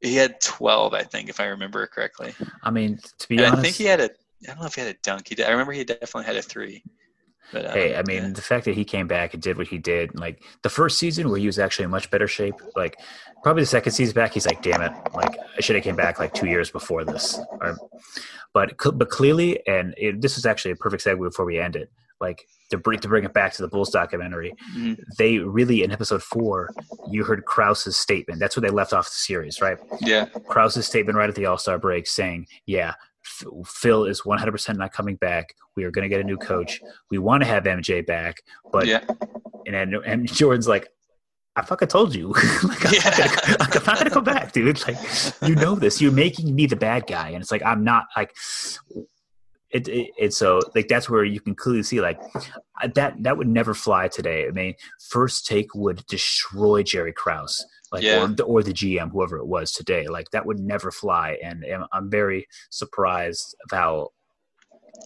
He 0.00 0.14
had 0.14 0.40
twelve, 0.40 0.94
I 0.94 1.02
think, 1.02 1.28
if 1.28 1.40
I 1.40 1.46
remember 1.46 1.84
correctly. 1.88 2.34
I 2.62 2.70
mean, 2.70 2.98
to 3.18 3.28
be 3.28 3.36
And 3.38 3.46
honest, 3.46 3.58
I 3.58 3.62
think 3.62 3.76
he 3.76 3.84
had 3.84 4.00
a. 4.00 4.04
I 4.44 4.46
don't 4.46 4.60
know 4.60 4.66
if 4.66 4.74
he 4.76 4.80
had 4.80 4.94
a 4.94 4.98
dunk. 5.02 5.28
He 5.28 5.34
did, 5.34 5.46
I 5.46 5.50
remember 5.50 5.72
he 5.72 5.82
definitely 5.82 6.24
had 6.24 6.36
a 6.36 6.42
three. 6.42 6.84
But 7.52 7.66
um, 7.66 7.72
hey, 7.72 7.96
I 7.96 8.02
mean, 8.02 8.22
yeah. 8.24 8.30
the 8.32 8.42
fact 8.42 8.64
that 8.66 8.74
he 8.74 8.84
came 8.84 9.06
back 9.06 9.32
and 9.34 9.42
did 9.42 9.56
what 9.58 9.68
he 9.68 9.78
did, 9.78 10.18
like 10.18 10.42
the 10.62 10.68
first 10.68 10.98
season 10.98 11.28
where 11.30 11.38
he 11.38 11.46
was 11.46 11.58
actually 11.58 11.84
in 11.84 11.90
much 11.90 12.10
better 12.10 12.28
shape, 12.28 12.54
like 12.76 12.96
probably 13.42 13.62
the 13.62 13.66
second 13.66 13.92
season 13.92 14.14
back, 14.14 14.32
he's 14.34 14.46
like, 14.46 14.62
damn 14.62 14.82
it, 14.82 14.92
like 15.14 15.36
I 15.56 15.60
should 15.60 15.76
have 15.76 15.84
came 15.84 15.96
back 15.96 16.18
like 16.18 16.34
two 16.34 16.46
years 16.46 16.70
before 16.70 17.04
this. 17.04 17.38
Or, 17.60 17.76
but 18.52 18.74
but 18.94 19.08
clearly, 19.10 19.66
and 19.66 19.94
it, 19.96 20.20
this 20.20 20.36
is 20.38 20.46
actually 20.46 20.72
a 20.72 20.76
perfect 20.76 21.04
segue 21.04 21.18
before 21.20 21.44
we 21.44 21.58
end 21.58 21.76
it. 21.76 21.90
Like 22.20 22.46
to 22.70 22.76
bring 22.78 22.98
to 22.98 23.08
bring 23.08 23.22
it 23.24 23.32
back 23.32 23.52
to 23.54 23.62
the 23.62 23.68
Bulls 23.68 23.90
documentary, 23.90 24.52
Mhm. 24.76 24.98
they 25.18 25.38
really 25.38 25.84
in 25.84 25.92
episode 25.92 26.22
four, 26.22 26.70
you 27.10 27.22
heard 27.22 27.44
Krause's 27.44 27.96
statement. 27.96 28.40
That's 28.40 28.56
where 28.56 28.62
they 28.62 28.74
left 28.74 28.92
off 28.92 29.04
the 29.06 29.10
series, 29.14 29.60
right? 29.60 29.78
yeah, 30.00 30.24
Krause's 30.48 30.84
statement 30.86 31.16
right 31.16 31.28
at 31.28 31.36
the 31.36 31.46
All 31.46 31.58
Star 31.58 31.78
break 31.78 32.08
saying, 32.08 32.48
"Yeah, 32.66 32.94
Phil 33.66 34.04
is 34.04 34.22
100% 34.22 34.76
not 34.76 34.92
coming 34.92 35.16
back. 35.16 35.54
We 35.76 35.84
are 35.84 35.90
going 35.90 36.02
to 36.02 36.08
get 36.08 36.20
a 36.20 36.24
new 36.24 36.36
coach. 36.38 36.80
We 37.10 37.18
want 37.18 37.42
to 37.42 37.48
have 37.48 37.64
MJ 37.64 38.04
back, 38.06 38.42
but 38.72 38.86
yeah, 38.86 39.04
and 39.66 39.74
then 39.74 39.94
and 40.04 40.26
Jordan's 40.32 40.68
like." 40.68 40.88
I 41.56 41.62
fucking 41.62 41.88
told 41.88 42.14
you. 42.14 42.28
like, 42.62 42.86
I'm, 42.86 42.92
Yeah. 42.92 43.00
not 43.04 43.16
gonna, 43.42 43.56
like, 43.58 43.76
I'm 43.76 43.84
not 43.84 43.98
gonna 43.98 44.10
come 44.10 44.22
back, 44.22 44.52
dude. 44.52 44.80
Like, 44.86 44.96
you 45.42 45.56
know 45.56 45.74
this. 45.74 46.00
You're 46.00 46.12
making 46.12 46.54
me 46.54 46.66
the 46.66 46.76
bad 46.76 47.08
guy, 47.08 47.30
and 47.30 47.42
it's 47.42 47.50
like 47.50 47.64
I'm 47.64 47.82
not. 47.82 48.04
Like, 48.16 48.32
it, 49.70 49.88
it. 49.88 50.10
It's 50.16 50.36
so 50.36 50.60
like 50.76 50.86
that's 50.86 51.10
where 51.10 51.24
you 51.24 51.40
can 51.40 51.56
clearly 51.56 51.82
see 51.82 52.00
like 52.00 52.20
that 52.94 53.20
that 53.24 53.36
would 53.36 53.48
never 53.48 53.74
fly 53.74 54.06
today. 54.06 54.46
I 54.46 54.50
mean, 54.52 54.74
first 55.10 55.46
take 55.46 55.74
would 55.74 56.06
destroy 56.06 56.84
Jerry 56.84 57.12
Krause, 57.12 57.66
like 57.92 58.02
Yeah. 58.02 58.22
or 58.24 58.28
the, 58.28 58.42
or 58.44 58.62
the 58.62 58.72
GM, 58.72 59.10
whoever 59.10 59.36
it 59.38 59.46
was 59.46 59.72
today. 59.72 60.06
Like 60.08 60.30
that 60.30 60.44
would 60.46 60.58
never 60.60 60.90
fly, 60.90 61.38
and, 61.42 61.64
and 61.64 61.84
I'm 61.92 62.10
very 62.10 62.46
surprised 62.70 63.54
of 63.64 63.76
how 63.76 64.10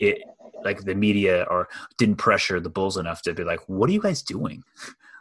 it 0.01 0.23
like 0.65 0.85
the 0.85 0.95
media 0.95 1.45
or 1.51 1.69
didn't 1.99 2.17
pressure 2.17 2.61
the 2.61 2.71
Bulls 2.71 2.97
enough 2.97 3.23
to 3.23 3.35
be 3.35 3.45
like, 3.45 3.61
"What 3.69 3.91
are 3.91 3.93
you 3.93 4.01
guys 4.03 4.23
doing? 4.23 4.63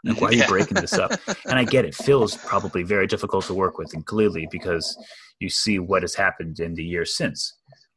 Like, 0.04 0.20
why 0.20 0.30
are 0.30 0.34
you 0.34 0.48
breaking 0.48 0.78
this 0.82 0.94
up?" 0.94 1.12
And 1.46 1.60
I 1.60 1.64
get 1.64 1.86
it. 1.86 1.94
Phil's 1.94 2.36
probably 2.36 2.82
very 2.82 3.06
difficult 3.06 3.46
to 3.46 3.54
work 3.54 3.78
with, 3.78 3.94
and 3.94 4.04
clearly 4.04 4.48
because 4.52 4.98
you 5.40 5.48
see 5.48 5.78
what 5.78 6.02
has 6.02 6.16
happened 6.16 6.60
in 6.60 6.74
the 6.74 6.84
years 6.84 7.16
since, 7.16 7.54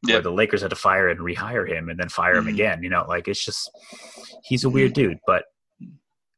where 0.07 0.21
the 0.21 0.31
Lakers 0.31 0.61
had 0.61 0.69
to 0.69 0.75
fire 0.75 1.09
and 1.09 1.19
rehire 1.19 1.67
him, 1.67 1.89
and 1.89 1.99
then 1.99 2.09
fire 2.09 2.35
him 2.35 2.45
Mhm. 2.45 2.53
again. 2.53 2.83
You 2.83 2.89
know, 2.89 3.05
like 3.07 3.27
it's 3.27 3.43
just 3.43 3.71
he's 4.43 4.63
a 4.63 4.69
weird 4.69 4.93
dude, 4.93 5.17
but 5.25 5.45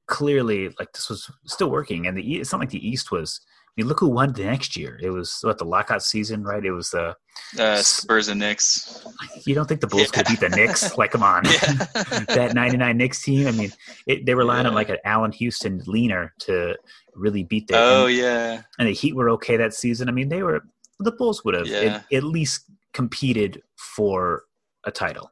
clearly, 0.07 0.69
like 0.79 0.91
this 0.93 1.09
was 1.09 1.29
still 1.45 1.69
working, 1.69 2.07
and 2.07 2.17
the 2.17 2.37
it's 2.39 2.51
not 2.51 2.59
like 2.59 2.69
the 2.69 2.87
East 2.87 3.11
was. 3.11 3.41
I 3.45 3.81
mean, 3.81 3.89
look 3.89 3.99
who 3.99 4.07
won 4.09 4.33
the 4.33 4.43
next 4.43 4.75
year. 4.75 4.97
It 5.03 5.11
was 5.11 5.37
what 5.43 5.59
the 5.59 5.65
lockout 5.65 6.01
season, 6.01 6.43
right? 6.43 6.65
It 6.65 6.71
was 6.71 6.89
the. 6.89 7.15
Uh, 7.59 7.75
Spurs 7.77 8.27
and 8.27 8.39
Knicks. 8.39 9.05
You 9.45 9.53
don't 9.53 9.67
think 9.67 9.81
the 9.81 9.87
Bulls 9.87 10.09
could 10.09 10.25
beat 10.25 10.39
the 10.39 10.49
Knicks? 10.49 10.97
Like, 10.97 11.11
come 11.11 11.21
on. 11.21 11.45
Yeah. 11.45 11.85
that 12.29 12.53
99 12.55 12.97
Knicks 12.97 13.21
team. 13.21 13.45
I 13.45 13.51
mean, 13.51 13.71
it, 14.07 14.25
they 14.25 14.33
relied 14.33 14.65
on 14.65 14.71
Yeah. 14.71 14.75
like 14.75 14.89
an 14.89 14.97
Allan 15.05 15.31
Houston 15.33 15.83
leaner 15.85 16.33
to 16.39 16.75
really 17.13 17.43
beat 17.43 17.67
them. 17.67 17.77
oh 17.79 18.07
and, 18.07 18.15
yeah. 18.17 18.61
and 18.79 18.87
the 18.87 18.93
Heat 18.93 19.15
were 19.15 19.29
okay 19.31 19.57
that 19.57 19.75
season. 19.75 20.09
I 20.09 20.11
mean, 20.11 20.29
they 20.29 20.41
were 20.41 20.63
the 20.99 21.11
Bulls 21.11 21.45
would 21.45 21.53
have 21.53 21.67
Yeah. 21.67 22.01
at, 22.11 22.13
at 22.13 22.23
least 22.23 22.63
competed 22.93 23.61
for 23.75 24.45
a 24.85 24.91
title. 24.91 25.31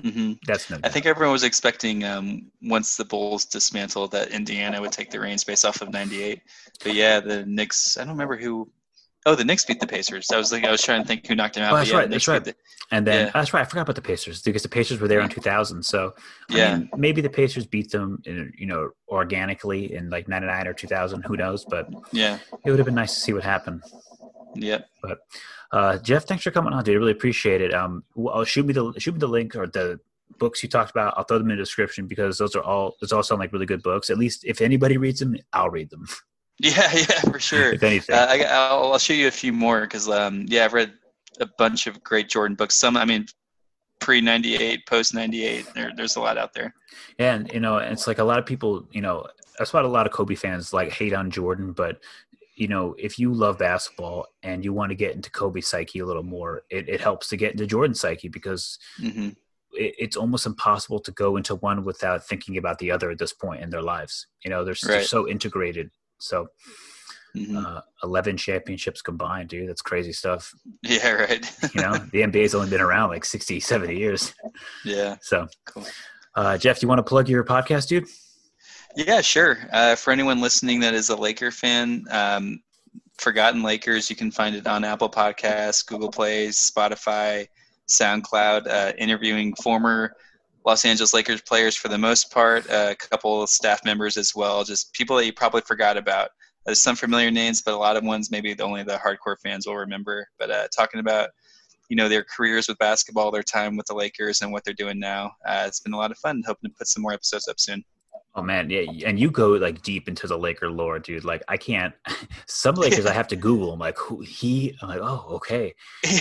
Hmm 0.00 0.32
That's 0.46 0.70
no. 0.70 0.78
I 0.82 0.88
think 0.88 1.06
everyone 1.06 1.32
was 1.32 1.44
expecting 1.44 2.04
um, 2.04 2.50
once 2.62 2.96
the 2.96 3.04
Bulls 3.04 3.44
dismantled 3.44 4.10
that 4.12 4.30
Indiana 4.30 4.80
would 4.80 4.92
take 4.92 5.10
the 5.10 5.20
reins 5.20 5.44
based 5.44 5.64
off 5.64 5.82
of 5.82 5.92
'98. 5.92 6.40
But 6.82 6.94
yeah, 6.94 7.20
the 7.20 7.44
Knicks. 7.46 7.96
I 7.96 8.00
don't 8.02 8.10
remember 8.10 8.36
who. 8.36 8.70
Oh, 9.26 9.34
the 9.34 9.44
Knicks 9.44 9.64
beat 9.64 9.80
the 9.80 9.86
Pacers. 9.86 10.30
I 10.32 10.36
was 10.36 10.52
like, 10.52 10.64
I 10.64 10.70
was 10.70 10.82
trying 10.82 11.00
to 11.00 11.08
think 11.08 11.26
who 11.26 11.34
knocked 11.34 11.54
them 11.54 11.64
out. 11.64 11.72
Oh, 11.72 11.76
that's 11.76 11.90
yeah, 11.90 11.96
right, 11.96 12.10
the 12.10 12.18
that's 12.18 12.44
beat 12.44 12.54
and 12.90 13.06
then 13.06 13.26
yeah. 13.26 13.30
that's 13.32 13.54
right. 13.54 13.62
I 13.62 13.64
forgot 13.64 13.82
about 13.82 13.96
the 13.96 14.02
Pacers 14.02 14.42
because 14.42 14.62
the 14.62 14.68
Pacers 14.68 15.00
were 15.00 15.08
there 15.08 15.20
in 15.20 15.28
2000. 15.28 15.82
So 15.82 16.14
I 16.50 16.56
Yeah. 16.56 16.76
mean, 16.76 16.90
maybe 16.96 17.20
the 17.22 17.30
Pacers 17.30 17.66
beat 17.66 17.90
them, 17.90 18.20
in, 18.26 18.52
you 18.58 18.66
know, 18.66 18.90
organically 19.08 19.94
in 19.94 20.10
like 20.10 20.28
99 20.28 20.66
or 20.66 20.74
2000. 20.74 21.22
Who 21.22 21.36
knows? 21.36 21.64
But 21.64 21.88
yeah. 22.12 22.38
it 22.64 22.70
would 22.70 22.78
have 22.78 22.86
been 22.86 22.94
nice 22.94 23.14
to 23.14 23.20
see 23.20 23.32
what 23.32 23.42
happened. 23.42 23.82
Yep. 24.56 24.88
Uh, 25.72 25.98
Jeff, 25.98 26.24
thanks 26.26 26.44
for 26.44 26.50
coming 26.50 26.72
on, 26.72 26.84
dude. 26.84 26.94
I 26.94 26.98
really 26.98 27.12
appreciate 27.12 27.60
it. 27.60 27.74
Um, 27.74 28.04
well, 28.14 28.44
shoot 28.44 28.64
me 28.66 28.72
the 28.72 28.92
shoot 28.98 29.12
me 29.12 29.18
the 29.18 29.26
link 29.26 29.56
or 29.56 29.66
the 29.66 29.98
books 30.38 30.62
you 30.62 30.68
talked 30.68 30.90
about. 30.90 31.14
I'll 31.16 31.24
throw 31.24 31.38
them 31.38 31.50
in 31.50 31.56
the 31.56 31.62
description 31.62 32.06
because 32.06 32.38
those 32.38 32.54
are 32.54 32.62
all 32.62 32.96
those 33.00 33.12
all 33.12 33.22
sound 33.22 33.40
like 33.40 33.52
really 33.52 33.66
good 33.66 33.82
books. 33.82 34.10
At 34.10 34.18
least 34.18 34.44
if 34.44 34.60
anybody 34.60 34.96
reads 34.96 35.20
them, 35.20 35.36
I'll 35.52 35.70
read 35.70 35.90
them. 35.90 36.06
Yeah. 36.60 36.88
Yeah. 36.94 37.20
For 37.32 37.40
sure. 37.40 37.72
if 37.72 37.82
anything, 37.82 38.14
Uh, 38.14 38.26
I, 38.30 38.44
I'll, 38.44 38.92
I'll 38.92 38.98
show 38.98 39.12
you 39.12 39.26
a 39.26 39.32
few 39.32 39.52
more 39.52 39.80
because 39.80 40.08
um, 40.08 40.46
yeah, 40.48 40.64
I've 40.64 40.72
read 40.72 40.92
a 41.40 41.46
bunch 41.58 41.88
of 41.88 42.00
great 42.04 42.28
Jordan 42.28 42.54
books. 42.54 42.76
Some, 42.76 42.96
I 42.96 43.04
mean, 43.04 43.26
pre 43.98 44.20
'98, 44.20 44.86
post 44.86 45.14
'98. 45.14 45.66
There, 45.74 45.90
there's 45.96 46.14
a 46.14 46.20
lot 46.20 46.38
out 46.38 46.54
there. 46.54 46.72
and 47.18 47.50
you 47.52 47.58
know, 47.58 47.78
it's 47.78 48.06
like 48.06 48.18
a 48.18 48.24
lot 48.24 48.38
of 48.38 48.46
people, 48.46 48.86
you 48.92 49.00
know, 49.00 49.26
that's 49.58 49.72
why 49.72 49.80
a 49.80 49.86
lot 49.86 50.06
of 50.06 50.12
Kobe 50.12 50.36
fans 50.36 50.72
like 50.72 50.92
hate 50.92 51.12
on 51.12 51.28
Jordan, 51.28 51.72
but 51.72 51.98
you 52.56 52.68
know, 52.68 52.94
if 52.98 53.18
you 53.18 53.32
love 53.32 53.58
basketball 53.58 54.26
and 54.42 54.64
you 54.64 54.72
want 54.72 54.90
to 54.90 54.94
get 54.94 55.14
into 55.14 55.30
Kobe's 55.30 55.66
psyche 55.68 55.98
a 55.98 56.06
little 56.06 56.22
more, 56.22 56.62
it, 56.70 56.88
it 56.88 57.00
helps 57.00 57.28
to 57.28 57.36
get 57.36 57.52
into 57.52 57.66
Jordan's 57.66 58.00
psyche 58.00 58.28
because 58.28 58.78
hmm 58.98 59.30
it, 59.72 59.94
it's 59.98 60.16
almost 60.16 60.46
impossible 60.46 61.00
to 61.00 61.10
go 61.10 61.36
into 61.36 61.56
one 61.56 61.82
without 61.84 62.24
thinking 62.24 62.56
about 62.58 62.78
the 62.78 62.92
other 62.92 63.10
at 63.10 63.18
this 63.18 63.32
point 63.32 63.60
in 63.60 63.70
their 63.70 63.82
lives. 63.82 64.28
You 64.44 64.50
know, 64.50 64.64
they're, 64.64 64.76
they're 64.84 65.02
so 65.02 65.28
integrated. 65.28 65.90
So, 66.20 66.46
hmm 67.34 67.56
uh, 67.56 67.80
11 68.04 68.36
championships 68.36 69.02
combined, 69.02 69.48
dude. 69.48 69.68
That's 69.68 69.82
crazy 69.82 70.12
stuff. 70.12 70.54
Yeah. 70.82 71.10
Right. 71.10 71.44
You 71.74 71.80
know, 71.80 71.94
the 72.12 72.20
NBA's 72.22 72.54
only 72.54 72.68
been 72.70 72.80
around 72.80 73.08
like 73.10 73.24
60, 73.24 73.58
70 73.58 73.96
years. 73.98 74.32
yeah. 74.84 75.16
So, 75.20 75.48
Cool. 75.64 75.84
uh, 76.36 76.56
Jeff, 76.56 76.78
do 76.78 76.84
you 76.84 76.88
want 76.88 77.00
to 77.00 77.02
plug 77.02 77.28
your 77.28 77.42
podcast, 77.42 77.88
dude? 77.88 78.06
Yeah, 78.96 79.20
sure. 79.20 79.58
Uh, 79.72 79.96
for 79.96 80.12
anyone 80.12 80.40
listening 80.40 80.80
that 80.80 80.94
is 80.94 81.08
a 81.08 81.16
Laker 81.16 81.50
fan, 81.50 82.04
um, 82.10 82.60
Forgotten 83.18 83.62
Lakers, 83.62 84.08
you 84.08 84.16
can 84.16 84.30
find 84.30 84.54
it 84.54 84.66
on 84.66 84.84
Apple 84.84 85.10
Podcasts, 85.10 85.84
Google 85.84 86.10
Plays, 86.10 86.56
Spotify, 86.56 87.46
SoundCloud, 87.88 88.68
uh, 88.68 88.92
interviewing 88.98 89.54
former 89.56 90.14
Los 90.64 90.84
Angeles 90.84 91.12
Lakers 91.12 91.42
players 91.42 91.76
for 91.76 91.88
the 91.88 91.98
most 91.98 92.30
part, 92.30 92.68
uh, 92.70 92.88
a 92.92 92.94
couple 92.94 93.46
staff 93.46 93.84
members 93.84 94.16
as 94.16 94.34
well, 94.34 94.64
just 94.64 94.92
people 94.92 95.16
that 95.16 95.26
you 95.26 95.32
probably 95.32 95.60
forgot 95.62 95.96
about. 95.96 96.30
There's 96.64 96.80
some 96.80 96.96
familiar 96.96 97.30
names, 97.30 97.62
but 97.62 97.74
a 97.74 97.76
lot 97.76 97.96
of 97.96 98.04
ones 98.04 98.30
maybe 98.30 98.58
only 98.60 98.84
the 98.84 98.96
hardcore 98.96 99.36
fans 99.42 99.66
will 99.66 99.76
remember. 99.76 100.26
But 100.38 100.50
uh, 100.50 100.68
talking 100.74 101.00
about 101.00 101.30
you 101.90 101.96
know 101.96 102.08
their 102.08 102.24
careers 102.24 102.68
with 102.68 102.78
basketball, 102.78 103.30
their 103.30 103.42
time 103.42 103.76
with 103.76 103.86
the 103.86 103.94
Lakers, 103.94 104.40
and 104.40 104.50
what 104.52 104.64
they're 104.64 104.72
doing 104.72 104.98
now. 104.98 105.32
Uh, 105.46 105.64
it's 105.66 105.80
been 105.80 105.92
a 105.92 105.98
lot 105.98 106.10
of 106.10 106.18
fun. 106.18 106.42
Hoping 106.46 106.70
to 106.70 106.76
put 106.76 106.88
some 106.88 107.02
more 107.02 107.12
episodes 107.12 107.48
up 107.48 107.60
soon. 107.60 107.84
Oh 108.36 108.42
man, 108.42 108.68
yeah, 108.68 108.84
and 109.06 109.18
you 109.18 109.30
go 109.30 109.50
like 109.52 109.82
deep 109.82 110.08
into 110.08 110.26
the 110.26 110.36
Laker 110.36 110.68
lore, 110.68 110.98
dude. 110.98 111.24
Like 111.24 111.42
I 111.48 111.56
can't. 111.56 111.94
Some 112.46 112.74
Lakers 112.84 113.06
I 113.06 113.12
have 113.12 113.28
to 113.28 113.36
Google. 113.36 113.72
I'm 113.72 113.78
like, 113.78 113.96
who 113.96 114.22
he? 114.22 114.76
I'm 114.82 114.88
like, 114.88 115.00
oh, 115.00 115.24
okay. 115.36 115.72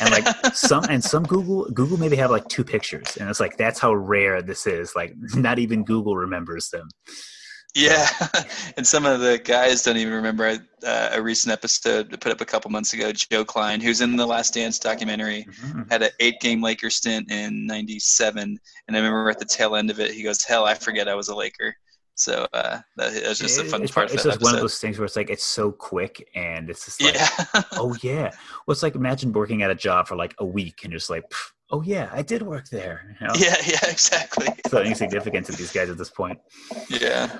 And 0.01 0.11
like 0.11 0.27
some 0.53 0.83
and 0.85 1.03
some 1.03 1.23
Google 1.23 1.65
Google 1.73 1.97
maybe 1.97 2.15
have 2.17 2.29
like 2.29 2.47
two 2.49 2.63
pictures, 2.63 3.17
and 3.17 3.29
it's 3.29 3.39
like 3.39 3.57
that's 3.57 3.79
how 3.79 3.93
rare 3.93 4.41
this 4.43 4.67
is. 4.67 4.95
Like 4.95 5.15
not 5.35 5.57
even 5.57 5.83
Google 5.83 6.15
remembers 6.15 6.69
them. 6.69 6.87
Yeah, 7.75 8.07
and 8.77 8.85
some 8.85 9.03
of 9.07 9.19
the 9.21 9.39
guys 9.43 9.81
don't 9.81 9.97
even 9.97 10.13
remember 10.13 10.59
uh, 10.85 11.09
a 11.11 11.19
recent 11.19 11.51
episode 11.51 12.11
put 12.21 12.31
up 12.31 12.39
a 12.39 12.45
couple 12.45 12.69
months 12.69 12.93
ago. 12.93 13.11
Joe 13.11 13.43
Kleine, 13.43 13.81
who's 13.81 14.01
in 14.01 14.15
the 14.15 14.27
Last 14.27 14.53
Dance 14.53 14.77
documentary, 14.77 15.47
Mhm. 15.63 15.91
had 15.91 16.03
an 16.03 16.11
eight-game 16.19 16.61
Laker 16.61 16.91
stint 16.91 17.31
in 17.31 17.65
'97, 17.65 18.59
and 18.87 18.95
I 18.95 18.99
remember 18.99 19.27
at 19.31 19.39
the 19.39 19.45
tail 19.45 19.75
end 19.75 19.89
of 19.89 19.99
it, 19.99 20.11
he 20.11 20.21
goes, 20.21 20.43
"Hell, 20.43 20.65
I 20.65 20.75
forget 20.75 21.07
I 21.07 21.15
was 21.15 21.29
a 21.29 21.35
Laker." 21.35 21.75
So 22.15 22.47
uh, 22.53 22.79
that, 22.97 23.13
that 23.13 23.27
was 23.27 23.39
just 23.39 23.59
a 23.59 23.63
fun 23.63 23.81
it's, 23.81 23.91
part 23.91 24.11
it's 24.11 24.23
just 24.23 24.41
one 24.41 24.53
of 24.53 24.61
those 24.61 24.77
things 24.79 24.99
where 24.99 25.05
it's 25.05 25.15
like 25.15 25.31
it's 25.31 25.45
so 25.45 25.71
quick 25.71 26.29
and 26.35 26.69
it's 26.69 26.85
just 26.85 27.01
like, 27.01 27.15
yeah, 27.15 27.63
oh 27.73 27.95
yeah. 28.03 28.29
Well, 28.65 28.73
it's 28.73 28.83
like 28.83 28.95
imagine 28.95 29.31
working 29.31 29.63
at 29.63 29.71
a 29.71 29.75
job 29.75 30.07
for 30.07 30.15
like 30.15 30.35
a 30.37 30.45
week 30.45 30.81
and 30.83 30.93
just 30.93 31.09
like, 31.09 31.23
oh 31.71 31.81
yeah, 31.81 32.09
I 32.13 32.21
did 32.21 32.43
work 32.43 32.69
there. 32.69 33.17
You 33.19 33.27
know? 33.27 33.33
yeah, 33.35 33.55
yeah, 33.65 33.89
exactly. 33.89 34.47
So 34.67 34.81
insignificant 34.81 35.47
to 35.47 35.53
these 35.53 35.71
guys 35.71 35.89
at 35.89 35.97
this 35.97 36.11
point. 36.11 36.39
Yeah, 36.87 37.35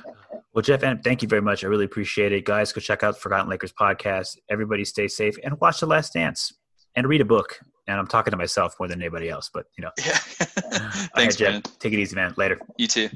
Well, 0.53 0.63
Jeff, 0.63 0.81
thank 1.03 1.21
you 1.21 1.27
very 1.27 1.41
much. 1.41 1.63
I 1.63 1.67
really 1.67 1.85
appreciate 1.85 2.31
it. 2.31 2.43
Guys, 2.43 2.73
go 2.73 2.81
check 2.81 3.03
out 3.03 3.17
Forgotten 3.17 3.49
Lakers 3.49 3.73
podcast. 3.73 4.37
Everybody 4.49 4.85
stay 4.85 5.07
safe 5.07 5.37
and 5.43 5.59
watch 5.61 5.81
The 5.81 5.87
Last 5.87 6.13
Dance 6.13 6.51
and 6.95 7.07
read 7.07 7.21
a 7.21 7.25
book. 7.25 7.59
And 7.87 7.99
I'm 7.99 8.07
talking 8.07 8.31
to 8.31 8.37
myself 8.37 8.75
more 8.79 8.87
than 8.87 9.01
anybody 9.01 9.29
else, 9.29 9.51
but 9.53 9.65
you 9.77 9.83
know. 9.83 9.91
yeah. 10.03 10.17
All 10.63 10.71
right, 10.71 11.09
Thanks, 11.15 11.35
Jeff. 11.35 11.53
man. 11.53 11.61
Take 11.79 11.93
it 11.93 11.99
easy, 11.99 12.15
man. 12.15 12.33
Later. 12.37 12.59
You 12.77 12.87
too. 12.87 13.09